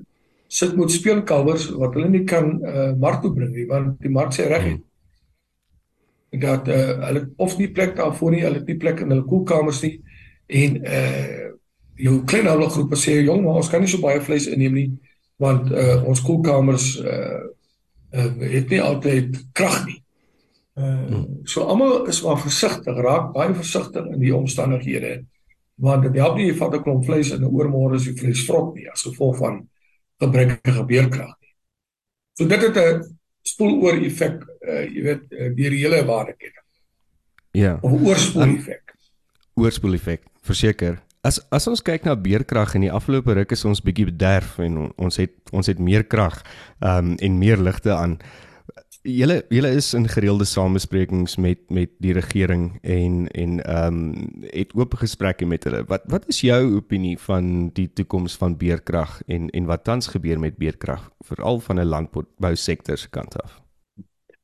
sit 0.48 0.76
met 0.78 0.92
speelkalwers 0.94 1.72
wat 1.82 1.96
hulle 1.98 2.12
nie 2.14 2.22
kan 2.30 2.60
uh 2.62 2.92
mark 3.02 3.24
toe 3.24 3.32
bring 3.34 3.50
nie 3.56 3.66
want 3.66 3.96
die 4.02 4.12
mark 4.14 4.36
sê 4.38 4.46
reg. 4.46 4.68
Hmm. 4.68 4.84
Dat 6.44 6.70
uh 6.70 7.00
hulle 7.08 7.24
of 7.42 7.58
nie 7.58 7.72
plek 7.72 7.96
daarvoor 7.98 8.36
nie, 8.36 8.44
hulle 8.46 8.62
het 8.62 8.70
nie 8.70 8.78
plek 8.78 9.02
in 9.02 9.10
hulle 9.16 9.26
koelkamers 9.26 9.82
nie 9.88 9.96
en 10.62 10.78
uh 10.84 11.50
jou 12.04 12.20
klein 12.30 12.50
ouer 12.50 12.70
groepe 12.70 12.98
sê 12.98 13.18
jong, 13.24 13.42
maar 13.42 13.58
ons 13.62 13.70
kan 13.70 13.82
nie 13.82 13.90
so 13.90 14.02
baie 14.06 14.22
vleis 14.22 14.46
inneem 14.50 14.78
nie 14.78 14.88
want 15.42 15.74
uh 15.74 15.98
ons 16.06 16.22
koelkamers 16.22 16.92
uh, 17.02 17.42
uh 18.14 18.30
het 18.54 18.70
nie 18.70 18.82
altyd 18.82 19.42
krag 19.58 19.82
nie. 19.90 20.03
Uh, 20.74 21.24
so 21.46 21.68
almal 21.70 22.08
is 22.10 22.24
maar 22.26 22.40
versigtig, 22.42 22.98
raak 23.06 23.34
baie 23.36 23.54
versigtig 23.54 24.08
in 24.10 24.20
die 24.20 24.34
omstandighede. 24.36 25.20
Want 25.76 26.08
dit 26.08 26.18
help 26.18 26.38
nie 26.38 26.48
jy 26.48 26.56
vat 26.58 26.74
'n 26.74 26.84
klomp 26.84 27.06
vleis 27.06 27.32
en 27.32 27.46
oormôre 27.46 27.96
is 27.96 28.08
die 28.10 28.18
vleis 28.18 28.46
vrot 28.46 28.76
nie 28.76 28.90
as 28.90 29.06
gevolg 29.06 29.38
van 29.38 29.68
gebrekkige 30.22 30.86
beerkrag 30.86 31.36
nie. 31.42 31.54
So 32.34 32.48
dit 32.48 32.62
het 32.62 32.78
'n 32.78 33.18
spoeloor 33.42 34.02
effek, 34.02 34.44
uh, 34.68 34.84
jy 34.90 35.02
weet, 35.04 35.24
uh, 35.32 35.50
deur 35.56 35.70
die 35.70 35.84
hele 35.84 36.06
waardeketting. 36.06 36.66
Ja. 37.52 37.78
Of 37.82 37.92
oorspoel 38.02 38.56
effek. 38.58 38.96
Oorspoel 39.54 39.94
effek, 39.94 40.22
verseker. 40.42 41.02
As 41.22 41.40
as 41.52 41.68
ons 41.68 41.82
kyk 41.82 42.04
na 42.04 42.16
beerkrag 42.16 42.74
in 42.76 42.82
die 42.82 42.92
afgelope 42.92 43.34
ruk 43.34 43.52
is 43.52 43.64
ons 43.66 43.82
bietjie 43.82 44.10
bederf 44.10 44.58
en 44.60 44.92
ons 44.98 45.18
het 45.18 45.32
ons 45.54 45.68
het 45.68 45.80
meer 45.80 46.04
krag 46.04 46.42
um 46.82 47.14
en 47.16 47.38
meer 47.38 47.58
ligte 47.58 47.94
aan 47.94 48.18
julle 49.04 49.42
julle 49.52 49.70
is 49.76 49.92
in 49.94 50.08
gereelde 50.08 50.46
samesprekings 50.48 51.36
met 51.36 51.60
met 51.70 51.92
die 52.04 52.14
regering 52.16 52.78
en 52.82 53.28
en 53.28 53.60
ehm 53.64 53.98
um, 53.98 54.30
het 54.52 54.72
oop 54.74 54.94
gesprekke 54.94 55.46
met 55.46 55.64
hulle. 55.64 55.84
Wat 55.88 56.04
wat 56.08 56.28
is 56.28 56.42
jou 56.42 56.76
opinie 56.76 57.18
van 57.20 57.70
die 57.74 57.90
toekoms 57.94 58.38
van 58.40 58.58
beerkrag 58.58 59.22
en 59.28 59.50
en 59.50 59.66
wat 59.66 59.84
tans 59.84 60.08
gebeur 60.08 60.40
met 60.40 60.58
beerkrag 60.58 61.10
veral 61.20 61.60
van 61.60 61.80
'n 61.80 61.86
landbou 61.86 62.56
sektor 62.56 62.98
se 62.98 63.10
kant 63.10 63.42
af? 63.42 63.62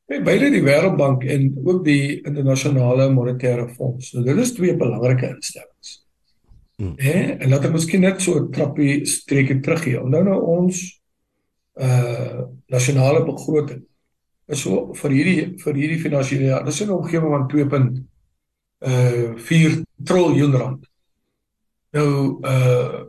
Hey, 0.05 0.23
beide 0.23 0.49
die 0.49 0.63
Wêreldbank 0.63 1.23
en 1.23 1.61
ook 1.63 1.85
die 1.85 2.21
internasionale 2.21 3.09
monetaire 3.09 3.69
fonds. 3.69 4.13
Nou 4.13 4.25
dit 4.25 4.37
is 4.37 4.53
twee 4.53 4.75
belangrike 4.75 5.27
instellings. 5.27 6.07
Mm. 6.75 6.93
Eh, 6.97 7.41
en 7.41 7.49
laat 7.49 7.65
ek 7.65 7.71
miskien 7.71 8.01
net 8.01 8.21
so 8.21 8.39
'n 8.39 8.51
trappie 8.51 9.05
streekie 9.05 9.59
teruggee. 9.59 10.01
Onthou 10.01 10.23
nou 10.23 10.41
ons 10.41 11.01
uh 11.75 12.41
nasionale 12.67 13.23
begroting 13.25 13.87
is 14.49 14.61
so 14.65 14.93
vir 14.97 15.13
hierdie 15.13 15.41
vir 15.61 15.77
hierdie 15.77 16.01
finansiële 16.01 16.49
jaar. 16.51 16.65
Dis 16.65 16.81
'n 16.81 16.89
omgewing 16.89 17.31
van 17.31 17.47
2. 17.47 18.05
uh 18.79 19.35
4 19.35 19.83
trilljoen 20.03 20.55
rand. 20.55 20.85
Nou 21.91 22.39
uh 22.41 23.05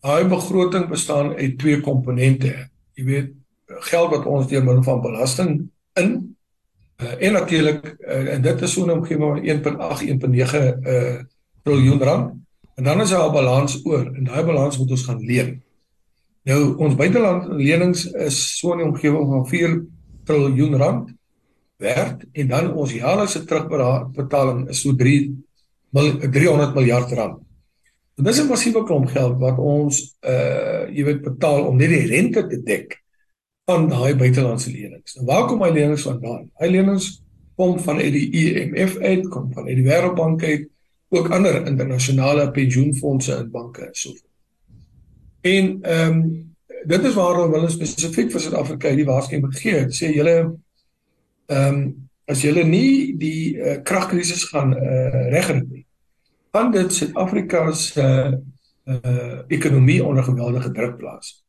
daai 0.00 0.24
begroting 0.24 0.88
bestaan 0.88 1.34
uit 1.36 1.58
twee 1.58 1.80
komponente. 1.80 2.70
Jy 2.96 3.04
weet 3.04 3.32
geld 3.66 4.10
wat 4.10 4.26
ons 4.26 4.48
deur 4.48 4.64
middel 4.64 4.82
van 4.82 5.00
belasting 5.00 5.50
in 6.00 6.36
uh, 7.02 7.16
en 7.20 7.32
natuurlik 7.32 7.96
uh, 8.00 8.34
en 8.34 8.42
dit 8.42 8.62
is 8.62 8.72
so 8.72 8.86
'n 8.86 8.90
omgewing 8.90 9.62
van 9.64 9.76
1.8 9.76 10.02
1.9 10.08 10.80
uh 10.86 11.20
trilljoen 11.62 12.02
rand 12.02 12.34
en 12.74 12.84
dan 12.84 13.00
is 13.00 13.10
daar 13.10 13.28
'n 13.28 13.32
balans 13.32 13.84
oor 13.84 14.06
en 14.14 14.24
daai 14.24 14.44
balans 14.44 14.78
moet 14.78 14.90
ons 14.90 15.04
gaan 15.04 15.20
leen. 15.20 15.62
Nou 16.42 16.76
ons 16.76 16.94
buiteland 16.94 17.52
lenings 17.52 18.10
is 18.12 18.58
so 18.58 18.74
'n 18.74 18.82
omgewing 18.82 19.28
van 19.28 19.46
4 19.48 19.84
trilljoen 20.30 20.78
rand 20.78 21.12
werd 21.80 22.24
en 22.32 22.48
dan 22.48 22.72
ons 22.72 22.94
jaarlikse 22.94 23.44
terugbetaling 23.44 24.68
is 24.70 24.82
so 24.84 24.94
3 24.94 25.30
300 25.90 26.74
miljard 26.74 27.12
rand. 27.18 27.40
En 28.16 28.24
dis 28.24 28.40
'n 28.40 28.46
massiewe 28.46 28.84
klomp 28.84 29.08
geld 29.08 29.38
wat 29.38 29.58
ons 29.58 30.16
uh 30.22 30.86
jy 30.92 31.04
weet 31.04 31.22
betaal 31.22 31.66
om 31.66 31.76
net 31.76 31.88
die 31.88 32.06
rente 32.06 32.46
te 32.46 32.62
dek 32.62 33.00
van 33.64 33.88
daai 33.88 34.14
buitelandse 34.14 34.70
lenings. 34.70 35.14
Nou 35.16 35.26
waar 35.26 35.46
kom 35.46 35.62
hy 35.62 35.70
lenings 35.70 36.02
vandaan? 36.02 36.50
Hy 36.60 36.68
lenings 36.68 37.22
kom 37.56 37.78
van 37.80 37.98
uit 37.98 38.12
die 38.12 38.28
IMF 38.30 38.96
e 38.96 39.06
uit, 39.06 39.28
kom 39.28 39.52
van 39.52 39.66
uit 39.66 39.76
die 39.76 39.84
Wêreldbank 39.84 40.44
uit, 40.44 40.68
ook 41.08 41.30
ander 41.30 41.66
internasionale 41.66 42.50
pensioenfonde 42.50 43.34
en 43.34 43.50
banke 43.50 43.86
en 43.86 43.94
so. 43.94 44.14
En 45.40 45.78
ehm 45.82 46.20
um, 46.20 46.49
dit 46.86 47.04
is 47.04 47.14
waarom 47.14 47.52
hulle 47.54 47.70
spesifiek 47.72 48.30
vir 48.32 48.42
Suid-Afrika 48.44 48.90
hierdie 48.92 49.08
waarskuwing 49.08 49.56
gee. 49.58 49.84
Sê 49.94 50.12
julle 50.14 50.36
ehm 51.50 51.74
um, 51.74 51.82
as 52.30 52.44
julle 52.44 52.62
nie 52.62 53.16
die 53.18 53.56
uh, 53.58 53.80
kragkrisis 53.82 54.44
gaan 54.52 54.70
uh, 54.76 55.22
regkry 55.32 55.64
nie, 55.64 55.80
gaan 56.54 56.68
dit 56.70 56.92
Suid-Afrika 56.94 57.64
se 57.74 58.04
uh, 58.04 58.36
uh, 58.86 59.40
ekonomie 59.50 59.98
onder 60.04 60.22
geweldige 60.22 60.70
druk 60.76 60.94
plaas. 61.00 61.40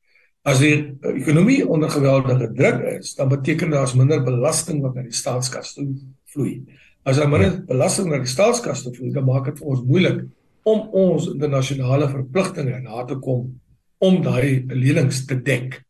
As 0.42 0.58
die 0.58 0.74
ekonomie 1.14 1.62
onder 1.70 1.90
geweldige 1.94 2.50
druk 2.58 2.82
is, 2.96 3.14
dan 3.14 3.30
beteken 3.30 3.70
dit 3.70 3.78
daar's 3.78 3.94
minder 3.94 4.24
belasting 4.26 4.82
wat 4.82 4.98
na 4.98 5.06
die 5.06 5.14
staatskas 5.14 5.76
toe 5.78 5.86
vloei. 6.34 6.64
As 7.06 7.22
daar 7.22 7.30
minder 7.30 7.60
belasting 7.70 8.10
na 8.10 8.18
die 8.24 8.34
staatskas 8.34 8.82
toe 8.82 8.96
vloei, 8.96 9.14
dan 9.14 9.30
maak 9.30 9.52
dit 9.52 9.62
vir 9.62 9.74
ons 9.76 9.86
moeilik 9.86 10.24
om 10.66 10.90
ons 10.98 11.30
internasionale 11.30 12.10
verpligtinge 12.10 12.82
na 12.82 13.06
te 13.06 13.22
kom 13.22 13.52
om 14.02 14.22
daai 14.26 14.66
lenings 14.68 15.26
te 15.30 15.38
dek. 15.42 15.82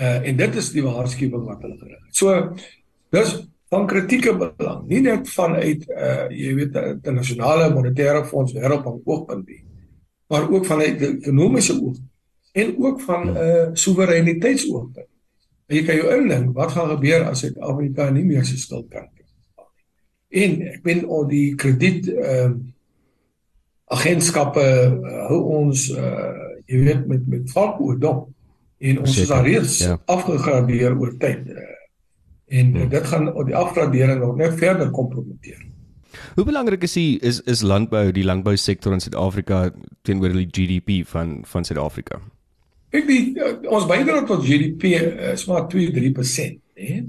Uh 0.00 0.18
en 0.28 0.36
dit 0.36 0.60
is 0.62 0.70
die 0.74 0.84
waarskuwing 0.84 1.46
wat 1.48 1.64
hulle 1.64 1.78
gerig 1.78 1.98
het. 1.98 2.14
So 2.16 2.36
dis 3.14 3.34
van 3.70 3.86
kritieke 3.86 4.34
belang, 4.38 4.86
nie 4.90 5.02
net 5.04 5.28
vanuit 5.30 5.86
uh 5.90 6.28
jy 6.34 6.54
weet 6.58 6.78
internasionale 6.92 7.70
monetaire 7.74 8.24
fonds 8.26 8.54
wêreldbank 8.56 9.06
oogpunt 9.06 9.46
nie, 9.46 9.64
maar 10.30 10.48
ook 10.50 10.66
vanuit 10.66 10.98
die 10.98 11.12
ekonomiese 11.18 11.76
oogpunt 11.78 12.08
en 12.52 12.74
ook 12.82 13.00
van 13.00 13.30
'n 13.30 13.36
uh, 13.36 13.68
soewereiniteitsoogpunt. 13.72 15.06
Jy 15.66 15.82
kan 15.84 15.96
jou 15.96 16.16
indink 16.16 16.54
wat 16.54 16.72
gaan 16.72 16.88
gebeur 16.88 17.24
as 17.24 17.38
Suid-Afrika 17.38 18.10
nie 18.10 18.24
meer 18.24 18.44
sy 18.44 18.56
skuld 18.58 18.88
kan 18.90 19.06
betaal 19.14 19.70
nie. 19.70 20.42
En 20.42 20.62
ek 20.66 20.82
ben 20.82 21.04
al 21.08 21.26
die 21.26 21.54
krediet 21.54 22.08
ehm 22.08 22.52
uh, 22.52 22.58
agentskappe 23.90 24.62
uh, 24.62 25.26
hou 25.26 25.40
ons 25.42 25.88
uh, 25.90 26.49
jy 26.70 26.84
weet 26.86 27.06
met 27.10 27.26
met 27.28 27.50
valk 27.54 27.80
oor 27.82 27.98
dop 27.98 28.28
en 28.80 29.02
ons 29.02 29.14
Zeker, 29.14 29.26
is 29.26 29.34
al 29.36 29.44
reeds 29.44 29.78
ja. 29.84 29.96
afgegradeer 30.06 30.96
oor 30.96 31.12
tyd. 31.20 31.50
En 32.50 32.72
hmm. 32.74 32.88
dit 32.88 33.10
gaan 33.12 33.28
die 33.46 33.56
afgradering 33.56 34.22
nog 34.22 34.38
net 34.40 34.56
verder 34.58 34.90
kompromiteer. 34.90 35.60
Hoe 36.34 36.44
belangrik 36.44 36.82
is 36.82 36.96
die 36.98 37.18
is 37.22 37.40
is 37.50 37.62
landbou 37.62 38.10
die 38.12 38.24
landbousektor 38.24 38.94
in 38.96 39.02
Suid-Afrika 39.02 39.70
teenoor 40.02 40.34
die 40.34 40.48
GDP 40.50 41.02
van 41.06 41.40
van 41.46 41.66
Suid-Afrika? 41.66 42.20
Ek 42.90 43.06
uh, 43.06 43.52
ons 43.70 43.86
bydra 43.86 44.24
tot 44.26 44.42
GDP 44.42 44.96
uh, 44.98 45.32
is 45.36 45.44
maar 45.46 45.68
2-3%, 45.70 46.56
hè. 46.74 47.02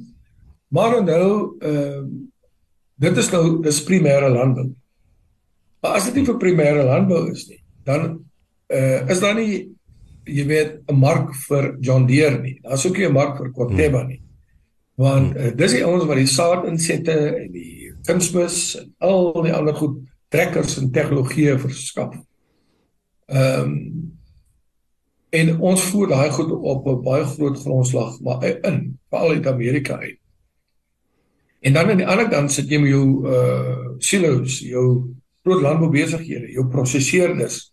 Maar 0.71 0.99
nou 1.03 1.25
ehm 1.59 2.03
uh, 2.03 2.03
dit 3.01 3.17
is 3.17 3.31
nou 3.33 3.45
dis 3.65 3.83
primêre 3.83 4.27
landbou. 4.29 4.67
Maar 5.81 5.95
as 5.97 6.05
dit 6.05 6.19
nie 6.19 6.25
vir 6.27 6.37
primêre 6.37 6.83
landbou 6.85 7.23
is 7.31 7.47
nie, 7.49 7.57
dan 7.87 8.19
uh, 8.71 9.09
is 9.09 9.19
daar 9.19 9.35
nie 9.35 9.69
jy 10.25 10.45
weet 10.45 10.81
'n 10.87 10.95
mark 10.95 11.33
vir 11.47 11.77
John 11.79 12.05
Deere 12.05 12.41
nie. 12.41 12.59
Daar's 12.61 12.85
ook 12.85 12.97
nie 12.97 13.07
'n 13.07 13.13
mark 13.13 13.37
vir 13.37 13.51
Corteva 13.51 14.03
nie. 14.03 14.21
Want 14.95 15.35
uh, 15.35 15.51
dis 15.55 15.71
die 15.71 15.85
ouens 15.85 16.05
wat 16.05 16.17
die 16.17 16.27
saad 16.27 16.65
insette 16.65 17.11
en 17.11 17.51
die 17.51 17.93
kunsmis 18.05 18.77
en 18.77 18.93
al 18.99 19.43
die 19.43 19.53
ander 19.53 19.75
goed 19.75 19.99
trekkers 20.29 20.77
en 20.77 20.91
tegnologieë 20.91 21.59
verskaf. 21.59 22.15
Ehm 23.27 23.61
um, 23.61 24.17
en 25.31 25.59
ons 25.59 25.81
voer 25.81 26.07
daai 26.07 26.29
goed 26.29 26.51
op 26.51 26.87
'n 26.87 27.03
baie 27.03 27.23
groot 27.23 27.57
grondslag 27.57 28.19
maar 28.19 28.43
in 28.43 28.99
veral 29.09 29.31
uit 29.31 29.47
Amerika 29.47 29.97
uit. 29.97 30.19
En 31.61 31.73
dan 31.73 31.89
aan 31.89 31.97
die 31.97 32.07
ander 32.07 32.27
kant 32.27 32.51
sit 32.51 32.69
jy 32.69 32.77
met 32.77 32.89
jou 32.89 33.27
uh 33.27 33.95
silos, 33.97 34.59
jou 34.59 35.15
groot 35.43 35.61
landboubesighede, 35.61 36.51
jou 36.51 36.67
prosesseerders 36.67 37.70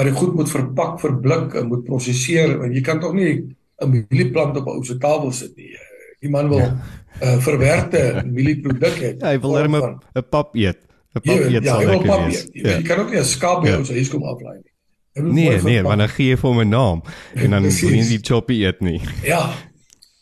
wat 0.00 0.08
die 0.08 0.16
goed 0.16 0.34
moet 0.34 0.48
verpak, 0.48 0.96
verblik 1.02 1.54
en 1.60 1.68
moet 1.68 1.84
prosesseer 1.84 2.56
want 2.60 2.72
jy 2.72 2.80
kan 2.84 3.00
tog 3.02 3.12
nie 3.14 3.34
'n 3.80 3.90
mielieplant 3.90 4.56
op 4.56 4.66
'n 4.66 4.76
ou 4.78 4.84
se 4.84 4.96
tafel 4.96 5.32
sit 5.32 5.56
nie. 5.56 5.76
Die 6.20 6.30
man 6.30 6.48
wil 6.48 6.58
ja. 6.58 6.76
uh 7.22 7.38
verwerkte 7.40 8.22
mielieproduk 8.24 8.96
hê. 8.96 9.14
Ja, 9.18 9.28
hy 9.28 9.40
wil 9.40 9.68
net 9.68 9.84
'n 10.14 10.24
pap 10.30 10.56
eet. 10.56 10.80
'n 11.14 11.20
Pap 11.20 11.36
eet 11.36 11.64
ja, 11.64 11.76
sal 11.76 11.86
lekker 11.86 12.26
wees. 12.26 12.48
Jy, 12.52 12.62
ja. 12.62 12.76
jy 12.76 12.82
kan 12.82 12.98
ook 12.98 13.10
nie 13.10 13.20
'n 13.20 13.24
skaap 13.24 13.62
by 13.62 13.68
ja. 13.68 13.78
ons 13.78 13.90
huis 13.90 14.08
kom 14.08 14.24
aflaai 14.24 14.56
nie. 14.56 14.68
Nee, 15.12 15.62
nee, 15.62 15.82
want 15.82 15.98
dan 15.98 16.08
gee 16.08 16.28
jy 16.30 16.36
vir 16.38 16.54
my 16.54 16.64
naam 16.64 17.02
en 17.42 17.50
dan 17.50 17.62
wil 17.62 17.72
jy 17.72 18.04
nie 18.08 18.20
choppy 18.22 18.62
eet 18.64 18.80
nie. 18.80 19.00
Ja. 19.24 19.52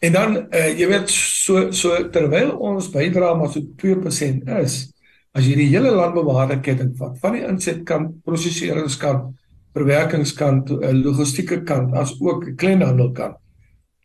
En 0.01 0.13
dan 0.13 0.37
uh, 0.55 0.79
jy 0.79 0.87
weet 0.89 1.11
so 1.11 1.71
so 1.71 2.11
terwyl 2.11 2.55
ons 2.57 2.91
bydra 2.91 3.35
maar 3.35 3.51
so 3.51 3.61
2% 3.61 4.49
is, 4.63 4.93
as 5.35 5.47
jy 5.47 5.55
die 5.59 5.71
hele 5.75 5.91
landbouwaardeketting 5.91 6.95
vat, 6.97 7.19
van 7.21 7.35
die 7.35 7.45
insetkant, 7.47 8.23
prosesseringskant, 8.25 9.35
verwerkingskant, 9.77 10.71
uh, 10.71 10.93
logistieke 10.93 11.63
kant, 11.65 11.95
as 11.95 12.15
ook 12.21 12.57
kleinhandelkant, 12.57 13.37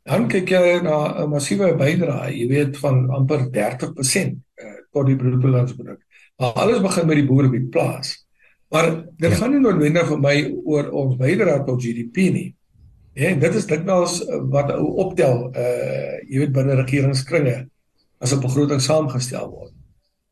dan 0.03 0.27
kyk 0.27 0.49
jy 0.49 0.81
na 0.83 1.23
'n 1.23 1.29
massiewe 1.29 1.75
bydra, 1.79 2.29
jy 2.29 2.47
weet 2.47 2.77
van 2.77 3.09
amper 3.09 3.47
30% 3.51 4.35
uh, 4.35 4.73
tot 4.91 5.05
die 5.07 5.15
bruto 5.15 5.47
landsprodukt. 5.47 6.03
Maar 6.37 6.51
alles 6.53 6.81
begin 6.81 7.07
by 7.07 7.15
die 7.15 7.27
boere 7.27 7.47
op 7.47 7.55
die 7.55 7.69
plaas. 7.71 8.17
Maar 8.73 8.89
dit 9.17 9.29
ja. 9.29 9.37
gaan 9.37 9.51
nie 9.53 9.61
noodwendig 9.61 10.07
vir 10.09 10.19
my 10.19 10.35
oor 10.65 10.89
ons 10.91 11.17
bydra 11.19 11.59
tot 11.63 11.81
GDP 11.81 12.31
nie. 12.33 12.49
Ja, 13.13 13.29
dit 13.37 13.55
is 13.55 13.67
dikwels 13.69 14.23
eh, 14.25 14.39
wat 14.49 14.71
ou 14.73 14.95
optel 15.05 15.51
uh 15.53 16.17
jy 16.25 16.39
weet 16.41 16.53
binne 16.55 16.79
regeringskringe 16.79 17.67
as 18.19 18.33
'n 18.33 18.41
begroting 18.41 18.81
saamgestel 18.81 19.51
word. 19.51 19.73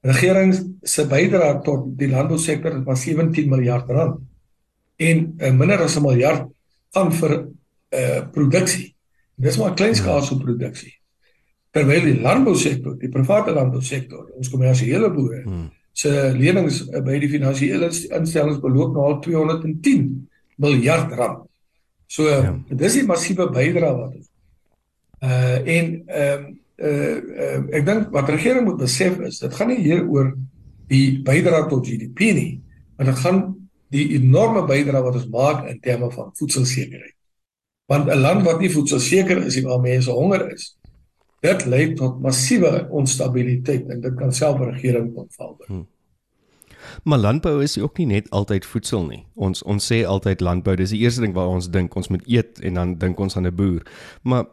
Regering 0.02 0.56
se 0.84 1.06
bydra 1.06 1.62
tot 1.62 1.86
die 1.98 2.10
landbousektor 2.10 2.84
was 2.84 3.04
17 3.06 3.50
miljard 3.50 3.90
rand 3.90 4.18
en 5.01 5.27
uh, 5.39 5.51
minder 5.51 5.81
as 5.86 5.98
'n 5.98 6.05
miljard 6.05 6.48
gaan 6.93 7.12
vir 7.12 7.38
uh 7.91 8.22
produksie. 8.31 8.93
Dis 9.36 9.58
maar 9.58 9.75
kleinskaalse 9.75 10.36
ja. 10.36 10.41
produksie. 10.41 10.93
Terwyl 11.72 12.03
die 12.03 12.22
landbousektor, 12.22 12.98
die 13.00 13.10
private 13.10 13.51
landbousektor, 13.51 14.29
ons 14.38 14.50
kommersiële 14.50 15.10
boere 15.12 15.43
hmm 15.43 15.70
se 15.93 16.31
lenings 16.38 16.81
eh, 16.89 17.01
by 17.03 17.20
die 17.22 17.29
finansiële 17.31 17.89
instellings 18.17 18.60
beloop 18.63 18.96
nou 18.96 19.08
al 19.10 19.20
210 19.24 20.05
miljard 20.62 21.13
rand. 21.17 21.46
So 22.12 22.27
ja. 22.27 22.55
dis 22.70 22.98
'n 22.98 23.08
massiewe 23.08 23.50
bydrae 23.51 23.93
wat 23.96 24.15
ons 24.15 24.27
uh 25.22 25.58
en 25.77 26.03
ehm 26.08 26.43
uh, 26.77 26.88
uh, 26.88 27.17
uh 27.43 27.77
ek 27.77 27.86
dink 27.86 28.10
wat 28.12 28.29
regering 28.29 28.65
moet 28.65 28.79
besef 28.79 29.20
is 29.20 29.39
dit 29.39 29.53
gaan 29.53 29.67
nie 29.67 29.84
hier 29.84 30.08
oor 30.08 30.34
die 30.88 31.22
bydrae 31.22 31.70
tot 31.70 31.88
GDP 31.88 32.34
nie, 32.34 32.62
maar 32.98 33.05
dit 33.05 33.20
gaan 33.20 33.61
die 33.92 34.08
enorme 34.18 34.66
bydrae 34.68 35.04
wat 35.04 35.18
ons 35.20 35.30
maak 35.32 35.66
in 35.70 35.80
terme 35.84 36.12
van 36.12 36.32
voedselsekerheid. 36.40 37.16
Want 37.92 38.08
'n 38.08 38.22
land 38.22 38.44
wat 38.48 38.60
nie 38.60 38.72
voedselseker 38.72 39.46
is 39.46 39.56
nie, 39.56 39.66
waar 39.66 39.80
mense 39.80 40.12
honger 40.12 40.52
is, 40.54 40.78
dit 41.42 41.66
lei 41.66 41.94
tot 41.94 42.22
massiewe 42.22 42.88
onstabiliteit 42.90 43.90
en 43.90 44.02
dit 44.02 44.16
kan 44.16 44.32
self 44.34 44.60
'n 44.60 44.72
regering 44.72 45.16
ontval. 45.16 45.58
Hmm. 45.66 45.88
Maar 47.04 47.18
landbou 47.18 47.64
is 47.64 47.78
ook 47.78 47.98
nie 47.98 48.06
net 48.06 48.30
altyd 48.30 48.66
voedsel 48.66 49.06
nie. 49.06 49.26
Ons 49.36 49.64
ons 49.64 49.92
sê 49.94 50.06
altyd 50.06 50.42
landbou, 50.42 50.76
dis 50.76 50.90
die 50.90 51.00
eerste 51.00 51.22
ding 51.22 51.34
waar 51.34 51.48
ons 51.48 51.70
dink 51.70 51.96
ons 51.96 52.08
moet 52.08 52.24
eet 52.28 52.60
en 52.60 52.74
dan 52.74 52.98
dink 52.98 53.20
ons 53.20 53.38
aan 53.38 53.48
'n 53.48 53.56
boer. 53.56 53.86
Maar 54.22 54.46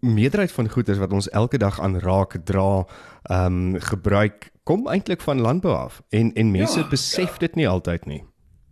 meerderheid 0.00 0.52
van 0.52 0.68
goeder 0.68 0.98
wat 0.98 1.12
ons 1.12 1.28
elke 1.28 1.58
dag 1.58 1.80
aan 1.80 1.98
raak 1.98 2.36
dra, 2.44 2.86
ehm 3.22 3.74
um, 3.74 3.80
gebruik 3.80 4.50
kom 4.62 4.86
eintlik 4.86 5.20
van 5.20 5.40
landbou 5.40 5.74
af 5.74 6.02
en 6.08 6.32
en 6.34 6.50
mense 6.50 6.78
ja, 6.78 6.88
besef 6.88 7.32
ja. 7.32 7.38
dit 7.38 7.54
nie 7.54 7.68
altyd 7.68 8.06
nie. 8.06 8.24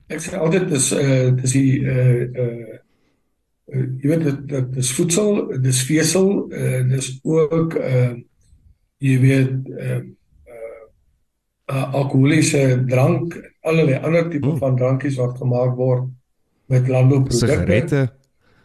Ek 0.07 0.21
sê 0.23 0.37
altyd 0.39 0.69
dis 0.71 0.93
uh 0.95 1.31
dis 1.35 1.55
die 1.57 1.71
uh 1.83 2.21
uh 2.43 2.77
jy 3.67 4.11
weet 4.13 4.23
dit 4.23 4.45
dit 4.53 4.69
dis 4.77 4.91
voedsel, 4.95 5.41
dis 5.63 5.81
vesel, 5.89 6.29
uh 6.55 6.83
dis 6.93 7.09
ook 7.27 7.75
uh 7.81 8.13
jy 9.03 9.17
weet 9.25 9.73
uh 9.75 9.99
uh 11.67 11.89
alkoholiese 11.99 12.85
drank, 12.87 13.35
allerlei 13.67 13.99
ander 13.99 14.31
tipe 14.31 14.47
hmm. 14.47 14.61
van 14.63 14.79
drankies 14.79 15.19
wat 15.19 15.35
gemaak 15.43 15.75
word 15.75 16.07
met 16.71 16.87
landbouprodukte. 16.87 17.51
Sigarette. 17.51 18.07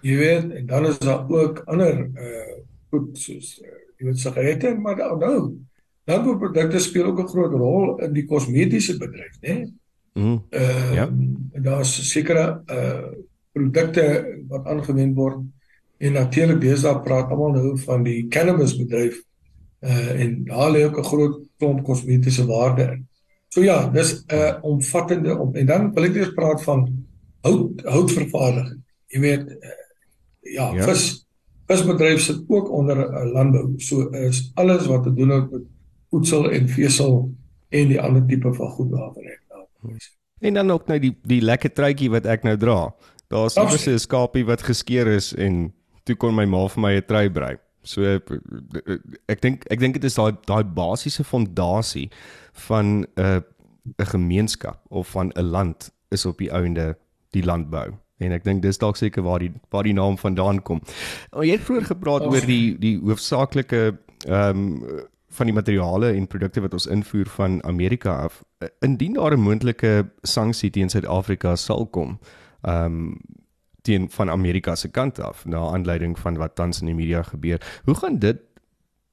Jy 0.05 0.15
weet, 0.17 0.53
en 0.59 0.69
dan 0.69 0.85
is 0.89 1.01
daar 1.01 1.25
ook 1.29 1.63
ander 1.65 2.05
uh 2.05 2.47
goed 2.91 3.17
soos 3.17 3.55
uh, 3.63 3.73
jy 3.97 4.11
weet 4.11 4.21
sigarette, 4.21 4.77
maar 4.77 5.01
nou 5.17 5.57
landbouprodukte 6.05 6.79
speel 6.79 7.09
ook 7.09 7.25
'n 7.25 7.33
groot 7.33 7.53
rol 7.57 7.97
in 8.05 8.13
die 8.13 8.25
kosmetiese 8.29 8.97
bedryf, 9.01 9.37
né? 9.41 9.53
Nee? 9.53 9.80
Mm. 10.13 10.41
Uh 10.49 10.93
ja. 10.95 11.09
Daar's 11.53 12.09
sekere 12.09 12.63
uh 12.67 13.11
produkte 13.51 14.03
wat 14.47 14.65
aangewend 14.65 15.15
word 15.15 15.43
en 15.97 16.13
natuurlik 16.13 16.61
deesdae 16.61 17.01
praat 17.03 17.31
almal 17.31 17.51
nou 17.55 17.77
van 17.85 18.03
die 18.03 18.27
cannabisbedryf 18.31 19.21
uh 19.83 20.21
en 20.23 20.43
daar 20.47 20.71
lê 20.71 20.85
ook 20.85 20.99
'n 20.99 21.09
groot 21.11 21.39
klomp 21.57 21.83
kosmetiese 21.83 22.45
waarde 22.45 22.83
in. 22.91 23.07
So 23.53 23.61
ja, 23.63 23.89
dis 23.89 24.23
'n 24.27 24.35
uh, 24.35 24.53
omvattende 24.61 25.37
om 25.37 25.55
en 25.55 25.65
dan 25.65 25.93
wil 25.93 26.03
ek 26.03 26.15
eers 26.15 26.33
praat 26.33 26.63
van 26.63 26.87
hout 27.41 27.81
houtvervaardiging. 27.83 28.79
Jy 29.11 29.19
weet 29.19 29.49
uh, 29.49 29.75
ja, 30.39 30.71
ja, 30.73 30.83
vis 30.87 31.25
visbedryf 31.67 32.21
sit 32.21 32.43
ook 32.47 32.71
onder 32.71 32.97
uh, 32.97 33.25
landbou. 33.31 33.73
So 33.77 34.09
is 34.09 34.51
alles 34.53 34.87
wat 34.87 35.03
te 35.03 35.13
doen 35.13 35.29
het 35.29 35.51
met 35.51 35.67
voedsel 36.09 36.51
en 36.51 36.69
vesel 36.69 37.31
en 37.69 37.87
die 37.87 38.01
ander 38.01 38.25
tipe 38.25 38.53
van 38.53 38.69
goed 38.69 38.91
daarvan 38.91 39.23
nou. 39.23 39.40
En 40.41 40.53
dan 40.53 40.71
ook 40.71 40.87
nou 40.87 40.99
die 40.99 41.13
die 41.29 41.41
lekker 41.41 41.73
truitjie 41.73 42.09
wat 42.09 42.25
ek 42.25 42.43
nou 42.43 42.57
dra. 42.57 42.93
Daar's 43.31 43.55
iewers 43.55 43.87
'n 43.87 43.99
skapie 43.99 44.45
wat 44.45 44.61
geskeer 44.61 45.07
is 45.07 45.33
en 45.33 45.73
toe 46.03 46.15
kon 46.15 46.35
my 46.35 46.45
ma 46.45 46.67
vir 46.67 46.81
my 46.81 46.93
'n 46.95 47.05
trui 47.05 47.29
brei. 47.29 47.57
So 47.83 48.19
ek 49.27 49.41
dink 49.41 49.65
ek 49.69 49.79
dink 49.79 49.93
dit 49.93 50.03
is 50.03 50.15
daai 50.15 50.33
daai 50.45 50.63
basiese 50.63 51.23
fondasie 51.23 52.09
van 52.67 52.85
'n 52.85 53.07
uh, 53.17 53.41
'n 53.97 54.05
gemeenskap 54.05 54.85
of 54.89 55.07
van 55.07 55.31
'n 55.35 55.49
land 55.51 55.91
is 56.09 56.25
op 56.25 56.37
die 56.37 56.51
ouende 56.51 56.97
die 57.31 57.43
landbou. 57.43 57.93
En 58.17 58.31
ek 58.31 58.43
dink 58.43 58.61
dis 58.61 58.77
dalk 58.77 58.95
seker 58.95 59.23
waar 59.23 59.39
die 59.39 59.51
waar 59.69 59.83
die 59.83 59.93
naam 59.97 60.17
vandaan 60.17 60.61
kom. 60.61 60.81
Oh, 61.31 61.43
jy 61.43 61.51
het 61.51 61.65
vroeër 61.65 61.85
gepraat 61.85 62.21
oor 62.21 62.45
die 62.45 62.77
die 62.77 62.97
hoofsaaklike 62.99 63.97
ehm 64.27 64.57
um, 64.57 65.07
van 65.31 65.49
die 65.49 65.55
materiale 65.55 66.11
en 66.13 66.27
produkte 66.27 66.61
wat 66.61 66.73
ons 66.73 66.87
invoer 66.91 67.29
van 67.35 67.63
Amerika 67.63 68.15
af. 68.27 68.43
Indien 68.79 69.13
daar 69.13 69.37
'n 69.37 69.39
moontlike 69.39 70.11
sanksie 70.21 70.69
teen 70.69 70.89
Suid-Afrika 70.89 71.55
sal 71.55 71.85
kom, 71.85 72.19
ehm 72.61 72.85
um, 72.85 73.17
teen 73.81 74.09
van 74.09 74.29
Amerika 74.29 74.75
se 74.75 74.91
kant 74.91 75.19
af 75.19 75.45
na 75.45 75.57
aanleiding 75.57 76.19
van 76.19 76.37
wat 76.37 76.55
tans 76.55 76.81
in 76.81 76.85
die 76.85 76.95
media 76.95 77.23
gebeur, 77.23 77.81
hoe 77.85 77.95
gaan 77.95 78.19
dit 78.19 78.37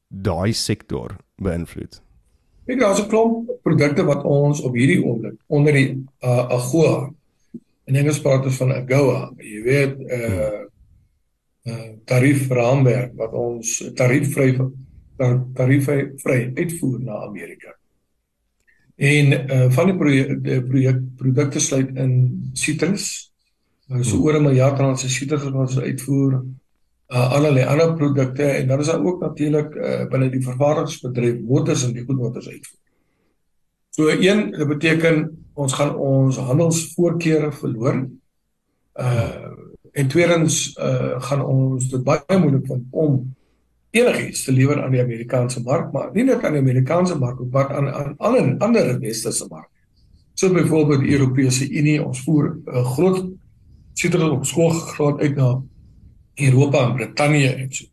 daai 0.09 0.53
sektor 0.53 1.17
beïnvloed? 1.37 2.03
Ek 2.67 2.81
daar's 2.81 3.01
'n 3.01 3.09
klomp 3.09 3.51
produkte 3.63 4.05
wat 4.05 4.25
ons 4.25 4.61
op 4.61 4.75
hierdie 4.75 5.05
oomblik 5.05 5.37
onder 5.47 5.73
die 5.73 6.05
uh, 6.21 6.49
AGOA 6.49 7.11
in 7.85 7.97
Engels 7.97 8.21
praat 8.21 8.45
ons 8.45 8.57
van 8.57 8.73
AGOA, 8.73 9.33
jy 9.41 9.63
weet 9.65 9.95
uh, 9.99 10.61
uh, 11.65 11.89
tariefraamwerk 12.05 13.15
wat 13.17 13.33
ons 13.33 13.79
tariefvry 13.95 14.53
tariewe 15.55 15.97
vry 16.23 16.39
uitvoer 16.57 17.01
na 17.01 17.23
Amerika. 17.27 17.75
En 18.99 19.33
uh 19.33 19.71
van 19.71 19.87
die 19.87 19.97
projek 19.97 20.31
projek 20.67 21.03
produkte 21.17 21.61
sluit 21.63 21.91
in 21.97 22.15
sitrus. 22.53 23.31
Uh, 23.89 24.03
so 24.03 24.17
hmm. 24.17 24.25
oor 24.25 24.39
'n 24.39 24.43
miljard 24.43 24.79
rand 24.79 24.99
se 24.99 25.09
sitrus 25.09 25.45
wat 25.45 25.55
ons 25.55 25.79
uitvoer. 25.79 26.33
Uh 27.09 27.33
allerlei 27.37 27.65
ander 27.65 27.95
produkte 27.95 28.43
en 28.43 28.67
dan 28.67 28.81
is 28.81 28.87
daar 28.87 29.05
ook 29.05 29.21
natuurlik 29.21 29.75
uh 29.75 30.09
binne 30.11 30.31
die 30.31 30.43
vervaardigingsbedryf 30.43 31.41
motors 31.41 31.85
en 31.85 31.93
die 31.93 32.05
goed 32.05 32.19
wat 32.19 32.37
ons 32.37 32.49
uitvoer. 32.49 32.81
So 33.91 34.09
een, 34.09 34.51
dit 34.51 34.69
beteken 34.69 35.47
ons 35.55 35.73
gaan 35.73 35.95
ons 35.97 36.37
handelsvoorkeure 36.37 37.53
verloor. 37.53 38.09
Uh 38.95 39.55
en 39.93 40.09
tweedens 40.09 40.77
uh 40.79 41.23
gaan 41.23 41.45
ons 41.45 41.89
dit 41.91 42.03
baie 42.05 42.39
moeilik 42.39 42.67
vind 42.67 42.85
om 42.91 43.35
enigiets 43.91 44.45
te 44.45 44.53
lewer 44.53 44.83
aan 44.83 44.93
die 44.93 45.03
Amerikaanse 45.03 45.63
mark, 45.65 45.93
maar 45.93 46.11
nie 46.13 46.25
net 46.25 46.45
aan 46.45 46.57
die 46.59 46.63
Amerikaanse 46.63 47.19
mark, 47.19 47.41
maar 47.51 47.73
aan 47.75 47.89
aan 47.89 48.15
alle 48.19 48.43
ander 48.59 48.99
westerse 49.01 49.47
marke. 49.49 49.73
So 50.35 50.53
byvoorbeeld 50.53 51.01
die 51.01 51.13
Europese 51.17 51.71
Unie, 51.71 52.05
ons 52.05 52.21
voer 52.23 52.51
'n 52.55 52.63
uh, 52.67 52.85
groot 52.95 53.25
sitrus 53.95 54.31
op 54.31 54.45
skool 54.47 54.71
groot 54.71 55.21
uit 55.21 55.35
na 55.37 55.63
Europa 56.35 56.85
en 56.87 56.95
Brittanje 56.95 57.55
en 57.55 57.73
so. 57.73 57.85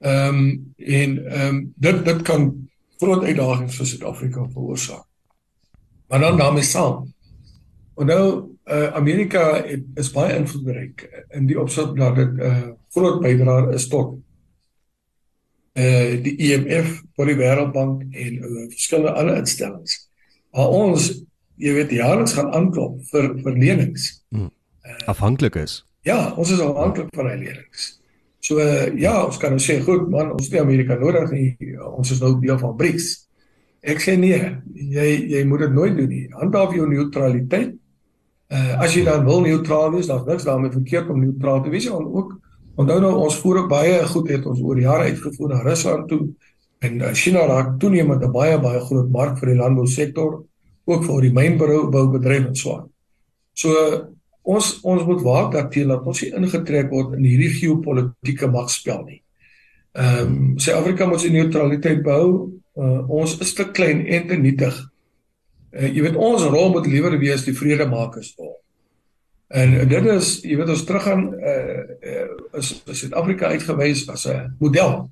Ehm 0.00 0.34
um, 0.34 0.74
en 0.76 1.26
ehm 1.26 1.54
um, 1.54 1.72
dit 1.76 2.04
dit 2.04 2.22
kan 2.22 2.68
groot 2.98 3.24
uitdagings 3.24 3.76
vir 3.76 3.86
Suid-Afrika 3.86 4.48
veroorsaak. 4.52 5.04
Maar 6.08 6.20
dan 6.20 6.36
daarmee 6.36 6.62
saam. 6.62 7.14
En 7.96 8.06
nou 8.06 8.56
uh, 8.64 8.86
Amerika 8.94 9.62
het, 9.64 9.84
is 9.94 10.10
baie 10.12 10.36
invloedryk 10.36 11.24
in 11.30 11.46
die 11.46 11.60
opsig 11.60 11.92
dat 11.96 12.16
dit 12.16 12.36
'n 12.36 12.40
uh, 12.40 12.68
groot 12.90 13.20
bydraer 13.20 13.72
is 13.72 13.88
tot 13.88 14.18
uh 15.78 16.16
die 16.24 16.34
IMF, 16.36 16.98
vir 17.16 17.30
die 17.30 17.38
Wêreldbank 17.38 18.02
en 18.10 18.40
uh, 18.42 18.66
verskillende 18.72 19.14
ander 19.16 19.38
instellings. 19.40 19.96
Maar 20.52 20.74
ons, 20.76 21.08
jy 21.56 21.72
weet, 21.78 21.94
jaarliks 21.96 22.36
gaan 22.36 22.52
aanklop 22.52 23.00
vir 23.12 23.32
vir 23.44 23.56
lenings. 23.56 24.10
Hmm. 24.34 24.50
Uh, 24.84 24.98
afhanklik 25.14 25.56
is. 25.56 25.80
Ja, 26.04 26.32
ons 26.36 26.50
is 26.52 26.60
afhanklik 26.60 27.12
van 27.16 27.30
hy 27.30 27.38
lenings. 27.40 27.92
So 28.42 28.58
uh, 28.58 28.90
ja, 28.98 29.14
ons 29.24 29.38
kan 29.38 29.54
nou 29.54 29.62
sê 29.62 29.78
goed 29.84 30.08
man, 30.10 30.32
ons 30.34 30.48
het 30.50 30.60
Amerika 30.60 30.98
nodig 30.98 31.30
nie. 31.30 31.76
Ons 31.92 32.10
is 32.12 32.22
nou 32.22 32.34
deel 32.42 32.58
van 32.60 32.74
BRICS. 32.76 33.12
Ek 33.82 34.02
sê 34.02 34.16
nee, 34.18 34.38
jy 34.74 35.06
jy 35.30 35.42
moet 35.46 35.64
dit 35.66 35.74
nooit 35.74 35.94
doen 35.96 36.10
nie. 36.10 36.26
Handhaaf 36.36 36.74
jou 36.76 36.86
neutraliteit. 36.90 37.76
Uh 38.52 38.82
as 38.84 38.92
jy 38.96 39.06
dan 39.06 39.24
wil 39.24 39.40
neutraal 39.46 39.94
wees, 39.94 40.10
dan 40.10 40.26
niks 40.26 40.44
daarmee 40.46 40.74
verkeerd 40.74 41.10
om 41.10 41.22
neutraal 41.22 41.62
te 41.64 41.72
wees, 41.72 41.88
want 41.90 42.10
ook 42.10 42.34
Onthou 42.80 43.00
nou 43.00 43.12
ons 43.26 43.36
voer 43.42 43.62
ook 43.62 43.68
baie 43.68 43.98
goed 44.08 44.30
het 44.32 44.46
ons 44.48 44.60
oor 44.64 44.78
jare 44.80 45.10
uitgevoer 45.12 45.48
na 45.52 45.60
Rusland 45.64 46.08
toe 46.08 46.22
en 46.82 47.00
uh, 47.00 47.12
China 47.12 47.44
raak 47.46 47.76
toenemend 47.80 48.24
'n 48.24 48.32
baie 48.32 48.58
baie 48.60 48.80
groot 48.80 49.10
mark 49.10 49.38
vir 49.38 49.52
die 49.52 49.60
landbousektor 49.60 50.40
ook 50.84 51.04
vir 51.04 51.20
die 51.22 51.32
mynboubedryf 51.32 52.46
en 52.46 52.56
so 52.56 52.76
aan. 52.76 52.88
So 53.54 53.72
ons 54.42 54.80
ons 54.82 55.04
moet 55.04 55.22
waak 55.22 55.52
daarteen 55.52 55.88
dat 55.88 56.06
ons 56.06 56.22
nie 56.22 56.32
ingetrek 56.32 56.90
word 56.90 57.14
in 57.18 57.24
hierdie 57.24 57.52
geopolitiese 57.60 58.48
magspel 58.50 59.04
nie. 59.04 59.20
Ehm 59.92 60.32
um, 60.32 60.58
Suid-Afrika 60.58 61.06
moet 61.06 61.20
sy 61.20 61.28
neutraliteit 61.28 62.02
behou. 62.02 62.50
Uh, 62.72 63.04
ons 63.08 63.36
is 63.44 63.54
te 63.54 63.68
klein 63.70 64.06
en 64.06 64.26
te 64.26 64.36
nietig. 64.36 64.74
Uh, 65.76 65.88
jy 65.92 66.02
weet 66.02 66.16
ons 66.16 66.42
rol 66.48 66.72
moet 66.72 66.88
liewer 66.88 67.18
wees 67.20 67.44
die 67.44 67.54
vredemakers 67.54 68.32
rol. 68.38 68.56
En 69.52 69.88
dit 69.88 70.06
is, 70.08 70.28
jy 70.40 70.56
weet 70.56 70.70
ons 70.72 70.84
teruggaan 70.88 71.26
eh 71.36 71.80
uh, 72.12 72.28
is 72.56 72.70
Suid-Afrika 72.86 73.50
uitgewys 73.52 74.06
as 74.08 74.24
'n 74.28 74.56
model 74.58 75.10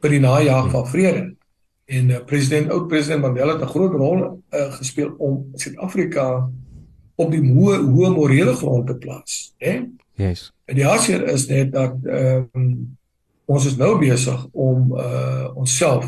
vir 0.00 0.10
die 0.10 0.20
najaag 0.20 0.70
van 0.70 0.86
vrede. 0.86 1.24
En 1.84 2.10
uh, 2.10 2.20
president 2.24 2.70
oud 2.70 2.86
president 2.88 3.20
Mandela 3.22 3.52
het 3.52 3.62
'n 3.62 3.74
groot 3.74 3.92
rol 3.92 4.42
uh, 4.50 4.72
gespeel 4.72 5.14
om 5.18 5.50
Suid-Afrika 5.54 6.50
op 7.14 7.30
die 7.30 7.42
hoë 7.42 7.80
hoë 7.82 8.10
morele 8.14 8.54
grond 8.54 8.86
te 8.86 8.96
plaas, 8.96 9.54
hè? 9.58 9.82
Yes. 10.14 10.52
En 10.64 10.74
die 10.74 10.84
hartseer 10.84 11.26
is 11.28 11.46
net 11.46 11.72
dat 11.72 11.94
ehm 12.04 12.46
um, 12.52 12.96
ons 13.44 13.66
is 13.66 13.76
nou 13.76 13.98
besig 13.98 14.46
om 14.52 14.94
uh 14.96 15.50
onsself 15.54 16.06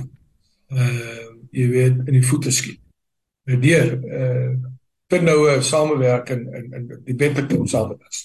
uh 0.70 1.26
jy 1.50 1.68
weet 1.68 1.98
in 2.06 2.14
die 2.14 2.26
voete 2.26 2.50
skiet. 2.50 2.80
Deur 3.44 3.98
uh 4.04 4.54
te 5.06 5.20
noue 5.22 5.60
samewerking 5.62 6.54
in 6.54 6.72
in 6.72 6.88
die 7.04 7.14
Bentekom 7.14 7.66
samewerking. 7.66 8.24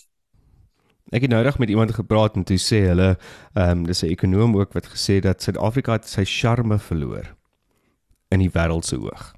Ek 1.11 1.25
het 1.25 1.31
nou 1.33 1.41
reg 1.43 1.57
met 1.59 1.69
iemand 1.69 1.91
gepraat 1.91 2.35
en 2.39 2.43
toe 2.47 2.57
sê 2.57 2.85
hulle 2.87 3.09
ehm 3.53 3.69
um, 3.69 3.85
dis 3.85 4.03
'n 4.03 4.13
ekonom 4.15 4.55
ook 4.57 4.73
wat 4.73 4.87
gesê 4.87 5.19
dat 5.19 5.41
Suid-Afrika 5.41 5.99
sy 6.01 6.23
charme 6.25 6.79
verloor 6.79 7.35
in 8.29 8.39
die 8.39 8.51
wêreld 8.53 8.85
se 8.85 8.99
oog. 8.99 9.35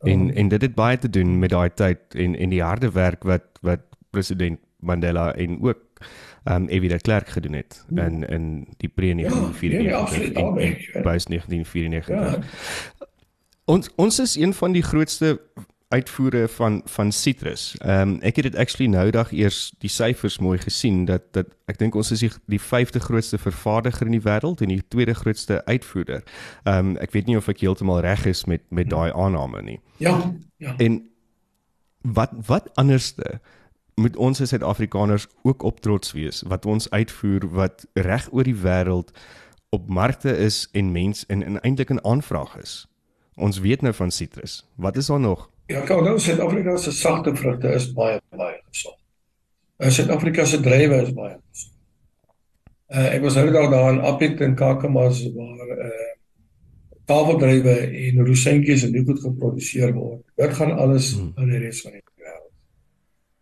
En 0.00 0.30
oh. 0.30 0.38
en 0.38 0.48
dit 0.48 0.62
het 0.62 0.74
baie 0.74 0.98
te 0.98 1.10
doen 1.10 1.38
met 1.38 1.50
daai 1.50 1.70
tyd 1.74 1.98
en 2.14 2.36
en 2.36 2.50
die 2.50 2.62
harde 2.62 2.90
werk 2.90 3.22
wat 3.22 3.58
wat 3.60 3.80
president 4.10 4.60
Mandela 4.80 5.34
en 5.34 5.62
ook 5.62 5.78
ehm 6.44 6.62
um, 6.62 6.68
Evie 6.68 6.88
de 6.88 7.00
Klerk 7.00 7.28
gedoen 7.28 7.52
het 7.52 7.84
ja. 7.88 8.04
in 8.04 8.22
in 8.28 8.66
die 8.76 8.88
pre-1994 8.88 9.82
ja, 9.82 10.50
nee, 10.50 10.90
by 10.92 11.18
1994. 11.24 12.14
Ja. 12.14 12.38
Ons 13.64 13.90
ons 13.96 14.18
is 14.18 14.36
een 14.36 14.54
van 14.54 14.72
die 14.72 14.82
grootste 14.82 15.40
uitvoere 15.88 16.48
van 16.48 16.80
van 16.84 17.12
sitrus. 17.12 17.76
Ehm 17.78 18.00
um, 18.00 18.20
ek 18.20 18.36
het 18.36 18.44
dit 18.44 18.56
actually 18.56 18.90
nou 18.90 19.10
dag 19.10 19.32
eers 19.32 19.74
die 19.78 19.90
syfers 19.90 20.38
mooi 20.38 20.58
gesien 20.58 21.04
dat 21.04 21.32
dat 21.32 21.46
ek 21.70 21.78
dink 21.78 21.94
ons 21.94 22.10
is 22.10 22.20
die, 22.20 22.30
die 22.46 22.60
5de 22.60 23.00
grootste 23.00 23.38
vervaardiger 23.38 24.06
in 24.06 24.18
die 24.18 24.24
wêreld 24.24 24.60
en 24.60 24.68
die 24.68 24.82
tweede 24.88 25.14
grootste 25.14 25.64
uitvoerder. 25.64 26.24
Ehm 26.64 26.78
um, 26.78 26.96
ek 26.96 27.12
weet 27.14 27.26
nie 27.26 27.36
of 27.36 27.48
ek 27.48 27.62
heeltemal 27.62 28.00
reg 28.00 28.26
is 28.26 28.44
met 28.44 28.62
met 28.68 28.90
daai 28.90 29.12
aanname 29.12 29.62
nie. 29.62 29.80
Ja, 29.96 30.34
ja. 30.56 30.74
En 30.76 31.06
wat 32.02 32.34
wat 32.46 32.70
anderste 32.74 33.40
moet 33.94 34.16
ons 34.16 34.40
as 34.40 34.48
Suid-Afrikaners 34.48 35.26
ook 35.42 35.62
op 35.62 35.80
trots 35.80 36.12
wees 36.12 36.42
wat 36.46 36.66
ons 36.66 36.90
uitvoer 36.90 37.48
wat 37.48 37.86
reg 37.94 38.28
oor 38.32 38.44
die 38.44 38.58
wêreld 38.58 39.14
op 39.70 39.88
markte 39.88 40.36
is 40.36 40.68
en 40.72 40.92
mens 40.92 41.26
en, 41.26 41.42
en 41.42 41.60
eintlik 41.60 41.90
'n 41.90 42.02
aanvraag 42.02 42.56
is. 42.56 42.86
Ons 43.34 43.58
weet 43.58 43.82
nou 43.82 43.94
van 43.94 44.10
sitrus. 44.10 44.64
Wat 44.74 44.96
is 44.96 45.06
daar 45.06 45.20
nog? 45.20 45.50
Ja, 45.66 45.80
kan 45.82 46.04
nou 46.04 46.18
Suid-Afrika 46.18 46.76
se 46.78 46.92
sagte 46.92 47.34
vrugte 47.36 47.72
is 47.74 47.88
baie 47.94 48.20
baie 48.30 48.60
gesond. 48.70 48.98
Uh, 49.78 49.90
Suid-Afrika 49.90 50.44
se 50.46 50.60
druiwe 50.62 51.00
is 51.02 51.14
baie 51.14 51.34
gesond. 51.40 51.72
Uh, 52.86 53.08
ek 53.16 53.24
was 53.24 53.34
nou 53.34 53.48
daar 53.50 53.70
daar 53.70 53.88
in 53.96 54.04
Appington 54.06 54.54
Kakamas 54.54 55.24
waar 55.34 55.72
uh 55.78 56.04
tafeldrywe 57.06 57.74
en 57.86 58.24
rosientjies 58.26 58.82
en 58.82 59.04
goed 59.06 59.20
geproduseer 59.22 59.92
word. 59.94 60.22
Dit 60.40 60.54
gaan 60.58 60.72
alles 60.74 61.12
hmm. 61.14 61.32
in 61.38 61.52
die 61.52 61.60
res 61.62 61.84
van 61.84 61.94
die 61.94 62.02
wêreld. 62.02 62.48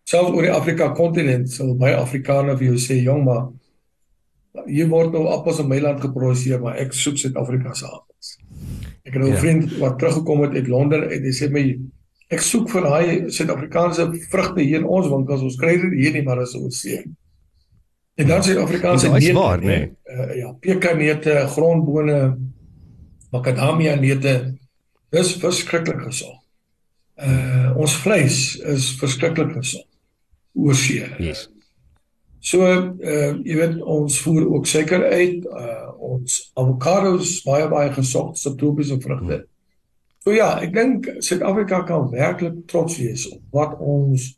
Selfs 0.05 0.35
oor 0.35 0.45
die 0.45 0.53
Afrika 0.53 0.91
kontinent 0.97 1.49
sal 1.49 1.71
baie 1.81 1.95
Afrikaners 1.97 2.59
vir 2.59 2.67
jou 2.67 2.81
sê, 2.81 2.99
"Jong, 3.01 3.23
maar 3.25 4.67
hier 4.69 4.89
word 4.91 5.17
nou 5.17 5.25
appels 5.33 5.59
in 5.63 5.69
my 5.69 5.79
land 5.81 6.01
geproduseer, 6.01 6.61
maar 6.61 6.77
ek 6.77 6.93
soek 6.93 7.17
Suid-Afrika 7.17 7.73
se 7.73 7.89
appels." 7.89 8.37
Ek 9.05 9.13
het 9.13 9.21
nou 9.21 9.29
'n 9.31 9.33
ja. 9.33 9.41
vriend 9.41 9.77
wat 9.81 9.99
teruggekom 9.99 10.41
het 10.41 10.53
uit 10.53 10.67
Londen 10.67 11.09
en 11.09 11.23
hy 11.23 11.33
sê 11.33 11.49
my 11.49 11.65
ek 12.35 12.43
soek 12.43 12.69
vir 12.73 12.85
daai 12.85 13.07
Suid-Afrikaanse 13.33 14.09
vrugte 14.31 14.63
hier 14.63 14.83
in 14.83 14.89
ons 14.89 15.07
winkels. 15.11 15.45
Ons 15.45 15.59
kry 15.61 15.77
dit 15.81 15.95
hier 16.01 16.15
nie, 16.15 16.23
maar 16.25 16.43
is 16.43 16.55
oor 16.59 16.73
see. 16.75 17.01
En 18.15 18.29
dan 18.29 18.43
Suid-Afrikaanse 18.43 19.11
neute, 19.11 19.33
waar, 19.35 19.63
nee. 19.63 19.89
uh, 20.11 20.29
ja, 20.39 20.51
pekanneute, 20.63 21.41
grondbone, 21.55 22.19
makadamia 23.35 23.95
neute. 23.99 24.35
Dis 25.15 25.35
verskriklik 25.41 26.03
gesond. 26.07 26.41
Uh 27.15 27.71
ons 27.79 27.93
vleis 28.03 28.55
is 28.67 28.89
verskriklik 28.99 29.53
gesond. 29.55 29.87
Oorsee. 30.55 31.07
Yes. 31.23 31.45
So 32.43 32.67
uh 32.67 33.31
jy 33.47 33.55
weet 33.55 33.77
ons 33.79 34.19
voer 34.23 34.47
ook 34.51 34.67
suiker 34.67 35.03
uit. 35.11 35.47
Uh 35.47 35.91
ons 36.15 36.39
avokado's 36.59 37.37
baie 37.47 37.67
baie 37.71 37.91
gesond, 37.95 38.35
subtropiese 38.39 38.99
vrugte. 38.99 39.37
Hmm. 39.43 39.51
So 40.25 40.33
ja, 40.33 40.55
ek 40.57 40.71
dink 40.73 41.07
Suid-Afrika 41.21 41.83
kan 41.85 42.07
werklik 42.09 42.63
trots 42.65 42.97
wees 42.97 43.27
op 43.29 43.43
wat 43.53 43.75
ons 43.77 44.31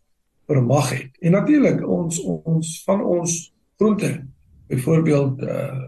vermag 0.51 0.89
het. 0.91 1.13
En 1.23 1.37
natuurlik 1.37 1.79
ons 1.87 2.19
ons 2.27 2.71
van 2.83 3.03
ons 3.03 3.35
groente, 3.79 4.09
byvoorbeeld 4.67 5.45
uh 5.47 5.85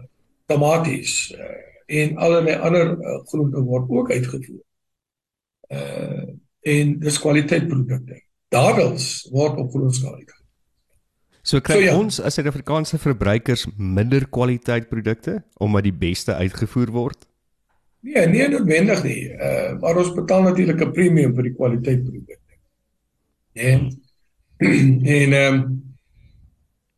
tomaties, 0.48 1.34
uh 1.36 1.58
en 2.00 2.16
allerlei 2.16 2.56
ander 2.56 2.92
uh, 2.96 3.20
groente 3.28 3.60
word 3.66 3.92
ook 3.92 4.10
uitgevoer. 4.10 4.64
Uh 5.68 6.26
en 6.60 6.98
dis 7.00 7.20
kwaliteitprodukte. 7.20 8.22
Dadels 8.48 9.28
word 9.32 9.60
op 9.60 9.72
groot 9.72 9.94
skaal 9.94 10.16
uitgevoer. 10.16 10.46
So 11.42 11.60
kry 11.60 11.76
so, 11.76 11.84
ja. 11.84 11.96
ons 11.96 12.20
as 12.24 12.40
Suid-Afrikaanse 12.40 12.98
verbruikers 13.00 13.66
minder 13.76 14.24
kwaliteitprodukte 14.32 15.42
omdat 15.60 15.90
die 15.90 15.98
beste 16.08 16.40
uitgevoer 16.40 16.96
word? 16.96 17.29
Nee, 18.00 18.26
nee 18.26 18.48
noodwendig 18.48 19.02
nie. 19.04 19.28
Uh 19.28 19.78
maar 19.80 19.96
ons 19.96 20.14
betaal 20.14 20.42
natuurlik 20.42 20.80
'n 20.80 20.92
premium 20.92 21.34
vir 21.34 21.42
die 21.42 21.54
kwaliteitprodukte. 21.54 22.56
En 23.70 23.90
en 25.04 25.32
ehm 25.32 25.54
um, 25.54 25.90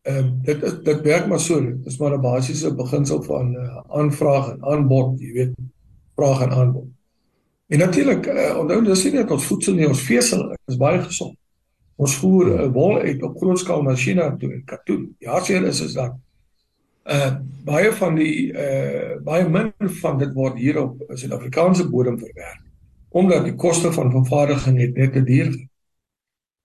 Ehm 0.03 0.25
uh, 0.25 0.31
dit 0.43 0.63
is 0.63 0.73
dit 0.83 1.01
werk 1.01 1.27
maar 1.27 1.41
so. 1.41 1.61
Dit 1.61 1.87
is 1.87 1.99
maar 1.99 2.17
'n 2.19 2.21
basiese 2.21 2.75
beginsel 2.75 3.23
van 3.23 3.55
uh, 3.55 3.77
aanvraag 3.89 4.49
en 4.51 4.65
aanbod, 4.65 5.21
jy 5.21 5.33
weet, 5.33 5.53
vraag 6.15 6.41
en 6.43 6.51
aanbod. 6.51 6.89
En 7.67 7.79
natuurlik, 7.79 8.27
uh, 8.27 8.59
onthou 8.59 8.85
dis 8.85 9.05
nie 9.05 9.13
net 9.13 9.31
ons 9.31 9.47
voedsel 9.47 9.75
nie, 9.75 9.87
ons 9.89 10.03
vesel 10.03 10.57
is 10.67 10.77
baie 10.77 11.03
gesond. 11.03 11.39
Ons 11.97 12.17
voer 12.17 12.47
uh, 12.47 12.67
wol 12.73 12.99
uit 12.99 13.23
op 13.23 13.37
groot 13.37 13.59
skaal 13.59 13.83
na 13.83 13.95
China 13.95 14.37
toe 14.37 14.53
en 14.53 14.65
katoen. 14.65 15.15
Ja, 15.19 15.41
seker 15.41 15.67
is 15.67 15.81
is 15.81 15.93
dat 15.93 16.19
uh 17.05 17.33
baie 17.65 17.93
van 17.95 18.15
die 18.19 18.51
uh 18.53 19.19
baie 19.23 19.49
min 19.49 19.73
van 20.03 20.19
dit 20.19 20.33
word 20.35 20.59
hier 20.59 20.81
op 20.83 21.03
Suid-Afrikaanse 21.09 21.89
bodem 21.91 22.19
verwerk 22.19 22.61
omdat 23.13 23.45
die 23.45 23.55
koste 23.55 23.93
van 23.93 24.11
vervaardiging 24.11 24.79
net 24.79 24.95
net 24.97 25.13
te 25.13 25.23
duur 25.23 25.51
is. 25.51 25.61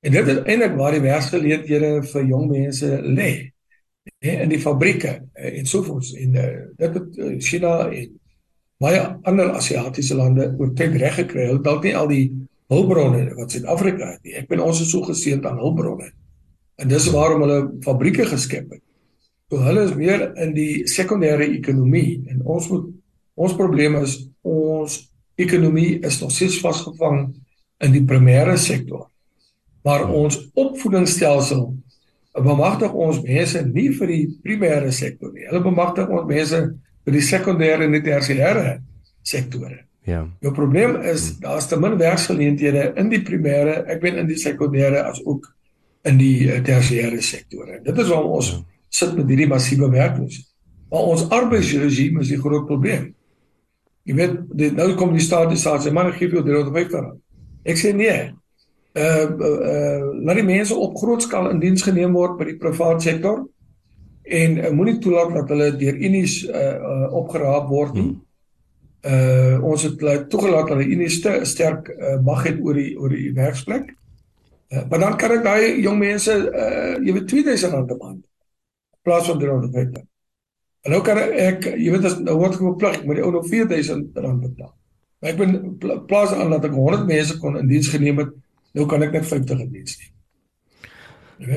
En 0.08 0.14
dit 0.14 0.28
is 0.28 0.38
eintlik 0.46 0.78
waar 0.80 0.96
die 0.96 1.04
werksgeleenthede 1.04 1.90
vir 2.12 2.28
jong 2.30 2.46
mense 2.52 3.00
lê. 3.04 3.32
In 4.24 4.48
die 4.50 4.62
fabrieke 4.62 5.18
eh, 5.34 5.58
en 5.60 5.68
sovoorts 5.68 6.14
en 6.16 6.38
uh, 6.40 6.46
dit 6.80 6.94
het 6.96 7.18
uh, 7.18 7.34
China 7.44 7.74
en 7.90 8.14
baie 8.80 9.02
ander 9.28 9.52
Asiatiese 9.58 10.16
lande 10.16 10.48
oor 10.56 10.72
tyd 10.78 10.96
reg 11.02 11.18
gekry. 11.20 11.50
Hulle 11.50 11.64
dalk 11.66 11.84
nie 11.84 11.96
al 11.98 12.08
die 12.08 12.24
hulpbronne 12.72 13.34
wat 13.36 13.52
Suid-Afrika 13.52 14.14
het 14.14 14.24
nie. 14.24 14.38
Ek 14.40 14.48
ben 14.48 14.64
ons 14.64 14.80
is 14.86 14.92
so 14.94 15.04
geseënd 15.04 15.46
aan 15.50 15.60
hulpbronne. 15.60 16.08
En 16.80 16.92
dis 16.92 17.10
waarom 17.12 17.44
hulle 17.44 17.62
fabrieke 17.84 18.30
geskep 18.30 18.72
het. 18.78 18.84
So 19.48 19.64
hulle 19.64 19.86
is 19.88 19.96
meer 19.96 20.26
in 20.44 20.54
die 20.56 20.88
sekondêre 20.92 21.48
ekonomie 21.48 22.24
en 22.32 22.42
ons 22.44 22.70
moet 22.72 22.88
ons 23.38 23.54
probleem 23.56 23.96
is 24.02 24.18
ons 24.44 24.98
ekonomie 25.38 26.00
is 26.06 26.18
nog 26.22 26.34
steeds 26.34 26.58
vasgevang 26.64 27.30
in 27.86 27.94
die 27.94 28.04
primêre 28.04 28.58
sektor 28.60 29.08
maar 29.88 30.08
ons 30.12 30.40
opvoedingsstelsel 30.58 31.68
bemagtig 32.44 32.94
ons 32.94 33.20
mense 33.24 33.62
nie 33.66 33.88
vir 33.98 34.12
die 34.12 34.24
primêre 34.44 34.92
sektor 34.94 35.32
nie. 35.34 35.48
Hulle 35.48 35.64
bemagtig 35.66 36.10
ons 36.14 36.28
mense 36.30 36.60
vir 37.08 37.16
die 37.16 37.26
sekondêre 37.26 37.88
en 37.88 37.96
die 37.96 38.04
tersiêre 38.06 38.78
sektore. 39.26 39.86
Ja. 40.08 40.22
Jou 40.44 40.54
probleem 40.56 41.00
is 41.10 41.32
daar's 41.42 41.68
te 41.68 41.80
min 41.80 41.98
werksgeleenthede 42.00 42.92
in 43.00 43.10
die 43.12 43.24
primêre, 43.28 43.82
ek 43.92 44.04
ben 44.04 44.22
in 44.22 44.30
die 44.30 44.40
sekondêre 44.40 45.02
as 45.08 45.20
ook 45.26 45.50
in 46.08 46.20
die 46.20 46.48
uh, 46.48 46.60
tersiêre 46.64 47.20
sektore. 47.26 47.82
Dit 47.84 47.98
is 48.00 48.12
waarom 48.12 48.38
ons 48.38 48.54
ja. 48.54 48.62
Sit 48.90 49.16
met 49.16 49.28
hierdie 49.30 49.50
massiewe 49.50 49.90
werkloosheid. 49.92 50.48
Maar 50.90 51.12
ons 51.14 51.30
arbeidsregime 51.36 52.24
is 52.24 52.32
die 52.32 52.40
groot 52.40 52.66
probleem. 52.68 53.12
Jy 54.08 54.16
weet, 54.16 54.36
dit 54.56 54.76
nou 54.76 54.94
kom 54.96 55.12
die 55.16 55.24
staat 55.24 55.52
staat 55.60 55.84
sê 55.84 55.92
man 55.92 56.14
gee 56.16 56.30
vir 56.30 56.40
jou 56.40 56.46
350 56.48 57.02
rand. 57.02 57.18
Ek 57.68 57.80
sê 57.80 57.94
nee 57.96 58.18
uh 58.98 59.26
uh 59.30 60.06
laat 60.26 60.40
die 60.40 60.48
mense 60.48 60.76
op 60.76 60.96
groot 60.98 61.22
skaal 61.22 61.52
in 61.52 61.60
diens 61.62 61.84
geneem 61.86 62.16
word 62.16 62.38
by 62.40 62.48
die 62.48 62.58
private 62.58 63.04
sektor 63.04 63.44
en 64.24 64.56
uh, 64.58 64.72
moenie 64.74 64.98
toelaat 65.04 65.36
dat 65.36 65.52
hulle 65.54 65.68
deur 65.80 66.00
unies 66.10 66.40
uh, 66.48 66.64
uh 66.94 67.12
opgeraap 67.20 67.68
word 67.70 68.00
nie. 68.00 68.14
Uh 69.08 69.60
ons 69.68 69.84
het 69.86 70.00
toegelaat 70.32 70.72
dat 70.72 70.82
die 70.82 70.96
unies 70.96 71.20
te 71.22 71.36
sterk 71.46 71.92
uh, 71.94 72.16
mag 72.24 72.48
het 72.48 72.64
oor 72.64 72.80
die 72.80 72.96
oor 72.98 73.14
die 73.14 73.30
werksplek. 73.36 73.92
Uh, 74.72 74.88
maar 74.90 75.04
dan 75.04 75.20
kan 75.20 75.36
ek 75.36 75.46
daai 75.46 75.84
jong 75.84 76.00
mense 76.00 76.34
uh 76.48 76.96
jy 77.04 77.20
weet 77.20 77.30
2000 77.36 77.76
rand 77.76 77.92
'n 77.92 78.02
maand 78.02 78.24
plaas 79.08 79.30
van 79.32 79.40
350. 79.40 80.04
En 80.86 80.94
nou 80.94 81.00
kan 81.04 81.20
ek 81.20 81.70
jy 81.74 81.94
weet 81.94 82.10
as 82.10 82.20
nou 82.20 82.36
word 82.42 82.60
geplig 82.60 83.00
met 83.06 83.20
die 83.20 83.24
ou 83.26 83.32
nog 83.36 83.48
4000 83.48 84.20
rand 84.26 84.44
betaal. 84.44 84.74
Maar 85.20 85.32
ek 85.32 85.40
ben 85.40 85.56
plaas 86.10 86.36
aan 86.36 86.52
dat 86.54 86.68
ek 86.68 86.76
100 86.78 87.08
mense 87.10 87.40
kon 87.42 87.58
in 87.58 87.72
diens 87.72 87.90
geneem 87.96 88.22
het 88.22 88.36
Nou 88.78 88.86
kan 88.90 89.02
ek 89.06 89.16
net 89.16 89.26
50 89.26 89.64
in 89.66 89.74
diens 89.74 89.98
neem. 89.98 90.14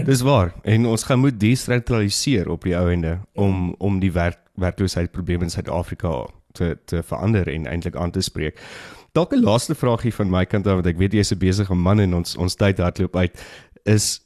Dis 0.04 0.20
waar 0.24 0.52
en 0.68 0.86
ons 0.90 1.04
gaan 1.08 1.22
moet 1.22 1.38
desentraliseer 1.40 2.50
op 2.52 2.66
die 2.68 2.76
ou 2.76 2.86
ende 2.92 3.18
om 3.32 3.74
om 3.78 4.00
die 4.00 4.12
werk 4.12 4.40
werkloosheidprobleme 4.60 5.46
in 5.48 5.52
Suid-Afrika 5.52 6.26
te 6.52 6.74
te 6.84 7.00
verander 7.02 7.48
en 7.48 7.66
eintlik 7.66 7.96
aan 7.96 8.12
te 8.12 8.20
spreek. 8.20 8.60
Dalk 9.16 9.32
'n 9.32 9.44
laaste 9.44 9.74
vraagie 9.74 10.14
van 10.14 10.30
my 10.30 10.44
kant 10.44 10.66
af 10.66 10.80
want 10.80 10.86
ek 10.86 10.98
weet 10.98 11.12
jy 11.12 11.24
is 11.24 11.32
'n 11.32 11.38
besige 11.38 11.74
man 11.74 12.00
en 12.00 12.14
ons 12.14 12.36
ons 12.36 12.54
tyd 12.54 12.78
hardloop 12.78 13.16
uit 13.16 13.40
is 13.84 14.20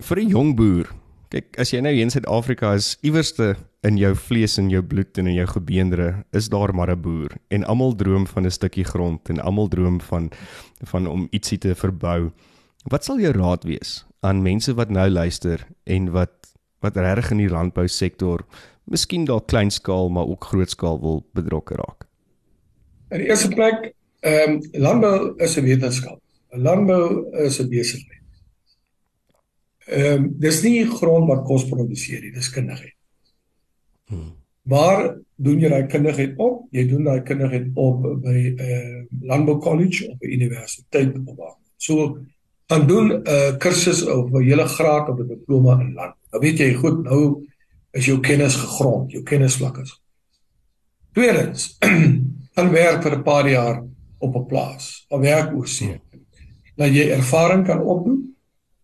vir 0.00 0.18
'n 0.18 0.28
jong 0.28 0.56
boer. 0.56 0.88
Kyk, 1.30 1.60
as 1.62 1.70
jy 1.70 1.78
nou 1.78 1.92
hier 1.94 2.02
in 2.02 2.10
Suid-Afrika 2.10 2.72
is, 2.74 2.96
iewerste 3.06 3.52
in 3.86 3.94
jou 4.00 4.10
vlees 4.18 4.56
en 4.58 4.66
jou 4.72 4.80
bloed 4.82 5.18
en 5.20 5.28
in 5.30 5.36
jou 5.36 5.46
gebeendere 5.52 6.24
is 6.34 6.48
daar 6.50 6.72
maar 6.74 6.90
'n 6.90 7.00
boer 7.00 7.30
en 7.54 7.64
almal 7.64 7.94
droom 7.94 8.26
van 8.26 8.46
'n 8.46 8.50
stukkie 8.50 8.84
grond 8.84 9.30
en 9.30 9.38
almal 9.38 9.68
droom 9.68 10.00
van 10.00 10.30
van 10.90 11.06
om 11.06 11.28
ietsie 11.30 11.58
te 11.58 11.74
verbou. 11.74 12.32
Wat 12.90 13.04
sal 13.04 13.20
jou 13.20 13.32
raad 13.32 13.64
wees 13.64 14.04
aan 14.20 14.42
mense 14.42 14.74
wat 14.74 14.90
nou 14.90 15.08
luister 15.08 15.66
en 15.84 16.10
wat 16.10 16.52
wat 16.80 16.96
regtig 16.96 17.30
in 17.30 17.36
die 17.36 17.48
landbousektor, 17.48 18.44
miskien 18.84 19.24
dalk 19.24 19.46
klein 19.46 19.70
skaal 19.70 20.08
maar 20.08 20.26
ook 20.26 20.44
groot 20.44 20.70
skaal 20.70 21.00
wil 21.00 21.24
betrokke 21.32 21.74
raak? 21.74 22.08
In 23.10 23.18
die 23.18 23.28
eerste 23.28 23.48
plek, 23.48 23.94
ehm 24.20 24.50
um, 24.50 24.60
landbou 24.72 25.34
is 25.38 25.56
'n 25.56 25.62
wetenskap. 25.62 26.18
Landbou 26.50 27.30
is 27.44 27.60
'n 27.60 27.68
besigheid. 27.68 28.19
Ehm 29.90 30.24
um, 30.24 30.26
dis 30.38 30.62
nie 30.62 30.86
grond 30.86 31.26
wat 31.28 31.42
kos 31.46 31.66
produseer 31.68 32.22
nie, 32.22 32.32
dis 32.34 32.50
kundigheid. 32.54 32.94
Hmm. 34.10 34.36
Waar 34.70 35.16
doen 35.34 35.58
jy 35.58 35.70
daai 35.72 35.88
kundigheid 35.90 36.36
op? 36.38 36.66
Jy 36.74 36.84
doen 36.90 37.08
daai 37.08 37.22
kundigheid 37.26 37.70
op 37.74 38.02
by 38.22 38.36
'n 38.36 38.60
uh, 38.60 38.66
eh, 38.66 39.00
landbou 39.32 39.58
college 39.58 40.06
of 40.08 40.18
'n 40.20 40.32
universiteit 40.36 41.16
of 41.18 41.36
waar. 41.36 41.56
So 41.76 42.18
dan 42.66 42.86
doen 42.86 43.06
'n 43.12 43.22
uh, 43.26 43.56
kursus 43.58 44.06
of 44.06 44.30
'n 44.30 44.44
hele 44.44 44.66
graad 44.66 45.08
of 45.08 45.18
'n 45.18 45.28
diploma 45.28 45.80
in 45.80 45.94
land. 45.94 46.14
Nou 46.30 46.42
weet 46.42 46.58
jy 46.58 46.74
goed, 46.74 47.02
nou 47.02 47.46
is 47.90 48.06
jou 48.06 48.20
kennis 48.20 48.54
gegrond, 48.54 49.10
jou 49.10 49.22
kennisvlak 49.22 49.78
is. 49.78 50.02
Tweedens, 51.12 51.78
dan 52.56 52.70
werk 52.70 53.02
vir 53.02 53.16
'n 53.16 53.22
paar 53.22 53.48
jaar 53.50 53.82
op 54.18 54.36
'n 54.36 54.46
plaas, 54.46 55.06
of 55.08 55.20
werk 55.20 55.56
oor 55.56 55.66
see. 55.66 56.00
dat 56.76 56.94
jy 56.94 57.10
ervaring 57.12 57.66
kan 57.66 57.82
opdoen 57.82 58.36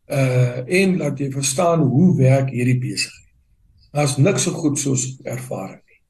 uh 0.06 0.62
en 0.80 0.98
dat 0.98 1.18
jy 1.18 1.30
verstaan 1.34 1.80
hoe 1.80 2.16
werk 2.16 2.50
hierdie 2.54 2.78
besigheid. 2.78 3.32
Daar's 3.92 4.16
niks 4.16 4.42
so 4.46 4.52
goed 4.54 4.78
soos 4.78 5.16
ervaring 5.24 5.80
nie. 5.82 6.00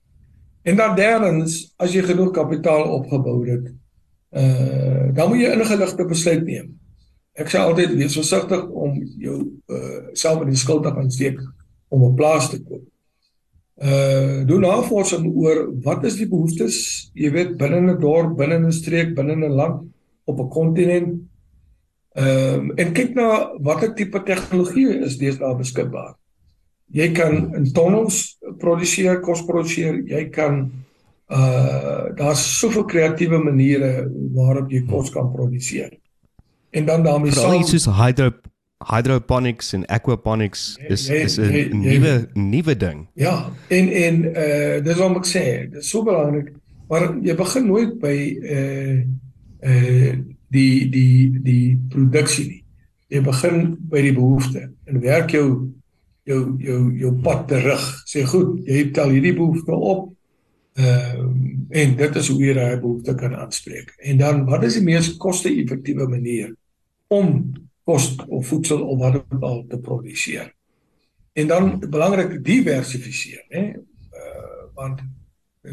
En 0.63 0.77
dan 0.77 0.97
derdens, 0.97 1.75
as 1.77 1.95
jy 1.95 2.03
genoeg 2.03 2.33
kapitaal 2.37 2.85
opgebou 2.99 3.39
het, 3.49 3.71
uh 4.37 5.15
dan 5.17 5.31
moet 5.31 5.41
jy 5.41 5.53
ingeligte 5.55 6.05
besluit 6.05 6.45
neem. 6.45 6.75
Ek 7.37 7.49
sê 7.53 7.61
altyd 7.61 7.95
wees 7.97 8.17
versigtig 8.17 8.67
om 8.69 8.99
jou 9.21 9.39
uh 9.73 10.13
self 10.13 10.43
in 10.45 10.53
die 10.53 10.61
skuld 10.61 10.85
te 10.85 10.93
gaan 10.93 11.11
steek 11.11 11.41
om 11.89 12.05
'n 12.05 12.15
plaas 12.17 12.51
te 12.51 12.61
koop. 12.63 12.85
Uh 13.77 14.45
doen 14.49 14.61
navorsing 14.61 15.27
oor 15.37 15.67
wat 15.85 16.05
is 16.05 16.17
die 16.17 16.29
behoeftes, 16.29 17.11
jy 17.15 17.31
weet 17.31 17.57
binne 17.57 17.81
'n 17.81 18.01
dorp, 18.01 18.37
binne 18.37 18.59
'n 18.59 18.73
streek, 18.73 19.15
binne 19.15 19.37
'n 19.37 19.53
land, 19.53 19.85
op 20.25 20.41
'n 20.41 20.49
kontinent. 20.49 21.23
Ehm 22.17 22.71
um, 22.71 22.71
en 22.81 22.93
kyk 22.97 23.13
na 23.15 23.27
watter 23.61 23.93
tipe 23.95 24.23
tegnologie 24.25 25.03
is 25.05 25.19
deesdae 25.21 25.53
beskikbaar. 25.59 26.15
Jy 26.97 27.11
kan 27.13 27.35
in 27.59 27.67
tonnels 27.77 28.39
produseer, 28.63 29.19
kos 29.21 29.43
produseer, 29.45 29.99
jy 30.09 30.23
kan 30.33 30.63
uh 31.29 32.15
daar's 32.17 32.45
soveel 32.59 32.87
kreatiewe 32.89 33.39
maniere 33.43 34.07
waarop 34.33 34.73
jy 34.73 34.85
kos 34.89 35.11
kan 35.13 35.29
produseer. 35.33 35.91
En 36.71 36.87
dan 36.87 37.05
daarmee 37.05 37.35
saam 37.37 37.61
iets 37.61 37.75
soos 37.75 37.89
hydro 37.99 38.31
hydroponics 38.87 39.73
en 39.77 39.85
aquaponics 39.93 40.63
is 40.89 41.09
jy, 41.09 41.21
is 41.27 41.37
'n 41.39 41.81
nuwe 41.83 42.15
nuwe 42.33 42.77
ding. 42.77 43.09
Ja, 43.15 43.51
en 43.69 43.89
en 43.89 44.25
uh 44.25 44.81
dis 44.85 44.97
wat 44.97 45.17
ek 45.17 45.29
sê, 45.29 45.45
dit 45.69 45.83
is 45.83 45.91
so 45.91 46.05
belangrik, 46.05 46.55
maar 46.89 47.13
jy 47.23 47.37
begin 47.37 47.67
nooit 47.67 47.99
by 48.01 48.17
uh 48.41 48.97
uh 49.61 50.17
die 50.53 50.89
die 50.91 51.31
die 51.43 51.79
produksie 51.91 52.47
nie. 52.49 52.63
Jy 53.11 53.23
begin 53.23 53.77
by 53.91 54.03
die 54.03 54.15
behoefte 54.15 54.69
en 54.87 55.01
werk 55.03 55.35
jou 55.35 55.47
jou 56.27 56.41
jou 56.59 56.81
jou 56.99 57.13
pad 57.23 57.47
terug. 57.51 57.83
Sê 58.09 58.25
goed, 58.27 58.59
jy 58.67 58.91
tel 58.95 59.15
hierdie 59.15 59.35
behoefte 59.37 59.75
op. 59.75 60.13
Ehm 60.77 61.21
uh, 61.23 61.53
en 61.77 61.97
dit 61.99 62.17
is 62.17 62.29
hoe 62.31 62.37
jy 62.39 62.53
daai 62.55 62.79
behoefte 62.79 63.15
kan 63.19 63.35
aanspreek. 63.35 63.91
En 63.99 64.19
dan 64.19 64.45
wat 64.47 64.63
is 64.65 64.77
die 64.79 64.85
mees 64.87 65.09
koste-effektiewe 65.19 66.07
manier 66.09 66.53
om 67.11 67.41
kos 67.85 68.13
of 68.27 68.47
voedsel 68.47 68.85
of 68.87 69.01
wat 69.01 69.17
ook 69.19 69.43
al 69.43 69.65
te 69.69 69.81
produseer? 69.83 70.53
En 71.35 71.47
dan 71.47 71.79
belangrik 71.91 72.39
diversifiseer, 72.45 73.45
hè? 73.49 73.65
Uh 74.15 74.45
want 74.77 75.01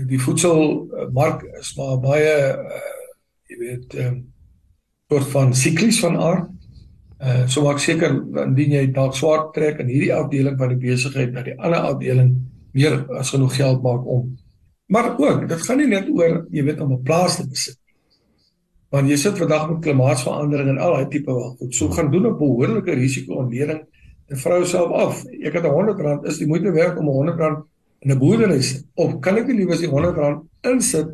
die 0.08 0.20
voedselmark 0.20 1.44
is 1.60 1.74
maar 1.78 1.98
baie 2.02 2.36
uh 2.58 2.92
jy 3.52 3.58
weet 3.60 3.94
ehm 3.94 4.14
um, 4.14 4.33
soort 5.14 5.30
van 5.34 5.54
siklies 5.54 6.00
van 6.04 6.18
aard. 6.18 6.50
Uh 7.24 7.46
so 7.48 7.64
maak 7.64 7.80
seker 7.80 8.16
indien 8.46 8.78
jy 8.78 8.88
dalk 8.96 9.16
swart 9.16 9.54
trek 9.56 9.80
in 9.84 9.92
hierdie 9.92 10.14
afdeling 10.16 10.58
van 10.60 10.74
die 10.74 10.82
besigheid 10.82 11.32
dat 11.36 11.48
die 11.48 11.56
ander 11.60 11.86
afdeling 11.94 12.34
meer 12.74 12.98
as 13.20 13.32
genoeg 13.34 13.56
geld 13.56 13.84
maak 13.86 14.08
om. 14.10 14.34
Maar 14.92 15.14
ook, 15.16 15.48
dit 15.50 15.62
gaan 15.68 15.80
nie 15.80 15.88
net 15.88 16.10
oor 16.12 16.44
jy 16.52 16.66
weet 16.66 16.82
om 16.84 16.94
'n 16.94 17.04
plaas 17.04 17.38
te 17.38 17.48
besit. 17.48 17.80
Want 18.92 19.10
jy 19.10 19.18
sit 19.18 19.38
vandag 19.38 19.70
met 19.70 19.82
klimaatsverandering 19.86 20.70
en 20.70 20.78
al 20.78 20.94
daai 20.94 21.10
tipe 21.10 21.32
van 21.32 21.56
goed. 21.58 21.76
So 21.76 21.90
gaan 21.90 22.12
doen 22.12 22.28
'n 22.28 22.38
behoorlike 22.38 22.92
risiko-ontleding 22.92 23.82
en 24.28 24.38
vrou 24.38 24.66
self 24.66 24.92
af. 24.92 25.24
Ek 25.26 25.54
het 25.54 25.64
'n 25.64 25.70
R100 25.70 26.28
is 26.28 26.38
die 26.38 26.48
moeite 26.48 26.72
werd 26.72 26.98
om 26.98 27.08
'n 27.08 27.30
R100 27.30 27.64
in 28.02 28.12
'n 28.12 28.20
boerdery 28.20 28.62
of 28.96 29.20
kan 29.20 29.38
ek 29.38 29.48
nie 29.48 29.56
liewer 29.56 29.78
die 29.78 29.88
R100 29.88 30.44
insit 30.62 31.10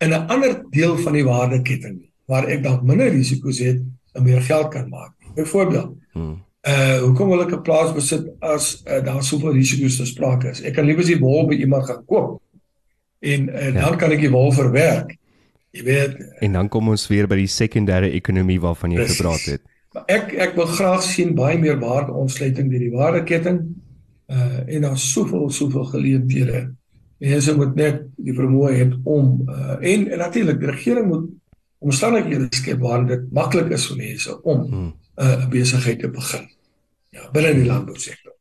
in 0.00 0.10
'n 0.10 0.26
ander 0.28 0.64
deel 0.70 0.96
van 0.96 1.12
die 1.12 1.24
waardeketting 1.24 2.07
waar 2.28 2.48
ek 2.52 2.62
dalk 2.64 2.84
minder 2.86 3.10
risiko's 3.12 3.60
het 3.64 3.80
en 4.16 4.26
meer 4.26 4.42
geld 4.44 4.68
kan 4.72 4.88
maak. 4.88 5.14
Byvoorbeeld. 5.34 5.96
Hmm. 6.12 6.36
Uh 6.68 6.98
hoekom 7.04 7.30
wil 7.32 7.44
ek 7.46 7.54
'n 7.54 7.62
plaas 7.62 7.94
besit 7.94 8.26
as 8.40 8.82
uh, 8.84 9.00
daar 9.04 9.22
soveel 9.24 9.56
risiko's 9.56 9.96
te 9.96 10.06
sprake 10.06 10.50
is? 10.50 10.60
Ek 10.62 10.74
kan 10.74 10.84
liewer 10.84 11.06
die 11.06 11.18
wol 11.18 11.46
by 11.46 11.54
iemand 11.54 11.86
gaan 11.86 12.04
koop. 12.04 12.42
En 13.20 13.48
uh, 13.48 13.72
ja. 13.72 13.80
dan 13.80 13.96
kan 13.96 14.12
ek 14.12 14.20
die 14.20 14.30
wol 14.30 14.52
verwerk. 14.52 15.16
Jy 15.70 15.82
weet. 15.84 16.16
En 16.40 16.52
dan 16.52 16.68
kom 16.68 16.88
ons 16.88 17.06
weer 17.08 17.26
by 17.26 17.36
die 17.36 17.50
sekondêre 17.50 18.10
ekonomie 18.12 18.60
waarvan 18.60 18.90
jy 18.90 19.04
precies. 19.04 19.16
gepraat 19.16 19.44
het. 19.44 19.62
Ek 20.06 20.34
ek 20.34 20.56
wil 20.56 20.66
graag 20.66 21.02
sien 21.02 21.34
baie 21.34 21.58
meer 21.58 21.78
waarde 21.78 22.12
ontsluiting 22.12 22.70
deur 22.70 22.84
die 22.84 22.92
waardeketting. 22.92 23.62
Uh 24.28 24.60
en 24.66 24.84
daar's 24.84 25.12
soveel 25.12 25.50
soveel 25.50 25.84
geleenthede 25.84 26.68
mense 27.18 27.54
moet 27.56 27.74
net 27.78 28.02
die 28.16 28.34
vermoë 28.34 28.72
hê 28.76 28.86
om 29.04 29.42
uh, 29.48 29.76
en, 29.80 30.06
en 30.06 30.20
natuurlik 30.22 30.60
die 30.60 30.70
regering 30.70 31.08
moet 31.10 31.26
omstandighede 31.78 32.48
skep 32.50 32.80
waar 32.82 33.06
dit 33.06 33.28
maklik 33.32 33.70
is 33.74 33.86
vir 33.90 33.96
mense 33.96 34.40
om 34.42 34.64
hmm. 34.64 34.88
uh, 35.16 35.26
'n 35.26 35.44
uh, 35.44 35.48
besigheid 35.52 36.00
te 36.00 36.10
begin. 36.10 36.48
Ja, 37.10 37.30
binne 37.32 37.54
die 37.54 37.66
landbousektor. 37.66 38.34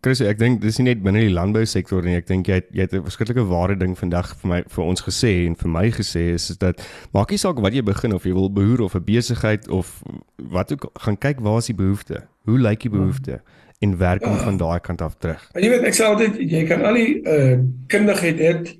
Chris, 0.00 0.20
ek 0.24 0.38
dink 0.38 0.62
dis 0.62 0.78
nie 0.78 0.86
net 0.88 1.02
binne 1.04 1.20
die 1.20 1.32
landbousektor 1.32 2.02
nie. 2.02 2.16
Ek 2.16 2.26
dink 2.26 2.48
jy 2.48 2.60
het, 2.60 2.68
jy 2.72 2.80
het 2.80 2.94
'n 2.94 3.04
verskriklike 3.04 3.44
ware 3.46 3.76
ding 3.76 3.98
vandag 3.98 4.36
vir 4.40 4.48
my 4.48 4.62
vir 4.66 4.84
ons 4.84 5.02
gesê 5.02 5.46
en 5.46 5.56
vir 5.56 5.70
my 5.70 5.90
gesê 5.90 6.32
is, 6.34 6.50
is 6.50 6.56
dat 6.56 6.80
maak 7.12 7.30
nie 7.30 7.38
saak 7.38 7.60
wat 7.60 7.74
jy 7.74 7.82
begin 7.82 8.14
of 8.14 8.24
jy 8.24 8.32
wil 8.32 8.50
behoor 8.50 8.80
of 8.80 8.94
'n 8.94 9.04
besigheid 9.04 9.68
of 9.68 10.02
wat 10.36 10.72
ook 10.72 10.90
gaan 10.94 11.18
kyk 11.18 11.40
waar 11.40 11.58
is 11.58 11.66
die 11.66 11.76
behoefte? 11.76 12.26
Hoe 12.44 12.58
lyk 12.58 12.80
die 12.80 12.90
behoefte? 12.90 13.32
Hmm 13.32 13.58
en 13.80 13.96
werk 13.96 14.24
om 14.24 14.32
ja. 14.32 14.38
van 14.38 14.56
daai 14.56 14.80
kant 14.80 15.00
af 15.00 15.14
terug. 15.18 15.48
En 15.52 15.64
jy 15.64 15.70
weet 15.72 15.86
ek 15.88 15.96
sê 15.96 16.04
altyd 16.04 16.36
jy 16.52 16.64
kan 16.68 16.84
al 16.84 16.98
die 17.00 17.12
uh 17.24 17.54
kundigheid 17.88 18.40
het, 18.44 18.72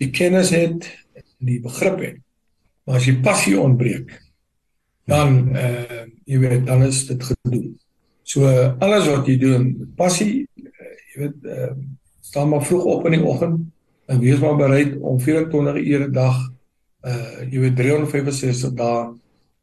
die 0.00 0.08
kennis 0.16 0.52
het, 0.56 0.86
die 1.44 1.58
begrip 1.60 2.00
het. 2.00 2.16
Maar 2.90 2.98
as 2.98 3.06
jy 3.06 3.20
passie 3.22 3.52
ontbreek, 3.54 4.08
dan 5.06 5.36
uh 5.54 6.00
jy 6.26 6.38
weet 6.42 6.64
dan 6.66 6.82
is 6.82 7.04
dit 7.06 7.22
gedoen. 7.22 7.68
So 8.26 8.50
alles 8.82 9.06
wat 9.06 9.30
jy 9.30 9.36
doen, 9.38 9.68
passie, 9.98 10.42
uh, 10.58 10.88
jy 11.12 11.20
weet 11.22 11.46
uh 11.46 11.68
staan 12.26 12.50
maar 12.50 12.66
vroeg 12.66 12.88
op 12.90 13.06
in 13.06 13.14
die 13.14 13.22
oggend 13.22 13.62
en 14.10 14.18
wees 14.22 14.42
maar 14.42 14.58
bereid 14.58 14.98
om 14.98 15.22
24 15.22 15.78
ure 15.78 16.08
'n 16.08 16.12
dag 16.18 16.42
uh 17.06 17.46
jy 17.46 17.62
weet 17.62 17.78
365 17.78 18.74
dae 18.74 19.06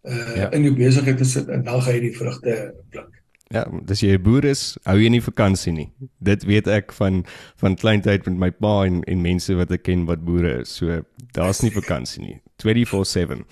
uh 0.07 0.35
ja. 0.35 0.49
in 0.55 0.63
jou 0.63 0.75
besigheid 0.79 1.17
te 1.19 1.27
sit 1.27 1.51
en 1.51 1.67
dan 1.67 1.81
gaan 1.83 1.99
jy 1.99 2.07
die 2.07 2.15
vrugte 2.15 2.55
pluk. 2.95 3.16
Ja, 3.53 3.63
dis 3.88 4.01
jy 4.03 4.17
'n 4.17 4.23
boer 4.23 4.45
is, 4.45 4.77
hou 4.83 4.97
jy 4.99 5.10
nie 5.10 5.21
vakansie 5.21 5.71
nie. 5.71 5.89
Dit 6.19 6.43
weet 6.43 6.67
ek 6.67 6.91
van 6.91 7.25
van 7.55 7.75
kleintyd 7.75 8.25
met 8.25 8.38
my 8.38 8.49
pa 8.51 8.86
en 8.86 9.03
en 9.03 9.21
mense 9.21 9.55
wat 9.55 9.71
ek 9.71 9.83
ken 9.83 10.05
wat 10.05 10.25
boere 10.25 10.62
is. 10.62 10.75
So 10.75 11.01
daar's 11.31 11.62
nie 11.62 11.71
vakansie 11.71 12.21
nie. 12.23 12.41
24/7. 12.57 13.45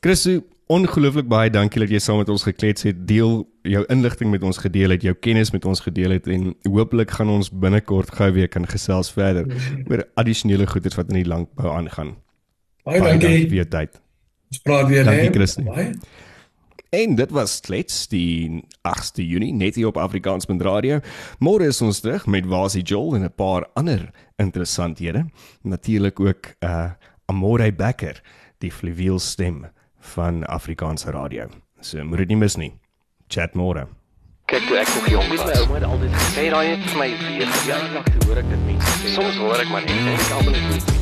Christo, 0.00 0.42
ongelooflik 0.66 1.28
baie 1.28 1.50
dankie 1.50 1.80
dat 1.80 1.90
jy 1.90 1.98
saam 1.98 2.18
met 2.22 2.28
ons 2.28 2.42
geklets 2.42 2.82
het, 2.82 3.06
deel 3.06 3.42
jou 3.62 3.84
inligting 3.92 4.30
met 4.30 4.42
ons 4.42 4.58
gedeel 4.58 4.90
het, 4.90 5.02
jou 5.02 5.14
kennis 5.14 5.52
met 5.52 5.64
ons 5.64 5.80
gedeel 5.80 6.10
het 6.16 6.26
en 6.26 6.54
hooplik 6.62 7.10
gaan 7.10 7.28
ons 7.28 7.50
binnekort 7.50 8.10
gou 8.10 8.30
weer 8.32 8.48
kan 8.48 8.66
gesels 8.66 9.12
verder 9.12 9.46
oor 9.90 10.04
addisionele 10.14 10.66
goederes 10.66 10.96
wat 10.96 11.12
in 11.12 11.20
die 11.22 11.28
landbou 11.28 11.68
aangaan. 11.68 12.16
Baie, 12.84 13.00
baie 13.00 13.18
dankie 13.18 13.48
vir 13.48 13.60
jou 13.62 13.68
tyd. 13.76 14.00
Ons 14.52 14.62
praat 14.64 14.88
weer 14.88 15.04
dankie, 15.04 15.30
Christo. 15.32 15.62
Baie. 15.68 15.92
En 16.92 17.14
dit 17.14 17.30
was 17.30 17.60
klets 17.64 18.02
die 18.12 18.64
8de 18.84 19.24
Junie 19.24 19.54
net 19.56 19.78
hier 19.80 19.86
op 19.88 19.96
Afrikaans 19.96 20.44
met 20.46 20.60
radio. 20.60 20.98
Môre 21.40 21.70
is 21.72 21.80
ons 21.80 22.02
terug 22.04 22.26
met 22.28 22.44
Wasie 22.44 22.82
Joel 22.82 23.14
en 23.16 23.24
'n 23.24 23.32
paar 23.32 23.64
ander 23.72 24.10
interessanthede. 24.36 25.24
Natuurlik 25.62 26.20
ook 26.20 26.52
uh 26.60 26.90
Amore 27.26 27.72
Becker, 27.72 28.22
die 28.58 28.72
fluweel 28.72 29.18
stem 29.18 29.66
van 30.00 30.44
Afrikaanse 30.46 31.10
radio. 31.10 31.48
So 31.80 32.04
moet 32.04 32.18
dit 32.18 32.28
nie 32.28 32.36
mis 32.36 32.56
nie. 32.56 32.72
Chat 33.28 33.54
môre. 33.54 33.88
Kyk 34.44 34.66
toe 34.68 34.76
ek 34.76 34.88
nog 34.94 35.08
jong 35.08 35.28
was, 35.28 35.44
my 35.44 35.52
ouma 35.52 35.86
altyd 35.86 36.12
gesê 36.12 36.50
raai 36.50 36.66
het 36.76 36.90
vir 36.90 36.98
my 36.98 37.08
vir 37.16 37.68
jaar 37.68 37.92
lank 37.94 38.24
hoor 38.26 38.36
ek 38.36 38.48
dit 38.48 38.64
mense. 38.66 39.14
Soms 39.14 39.36
hoor 39.36 39.60
ek 39.60 39.68
maar 39.68 39.80
net 39.80 39.96
en 39.96 40.08
ek 40.08 40.30
almal 40.30 40.52
net 40.52 41.01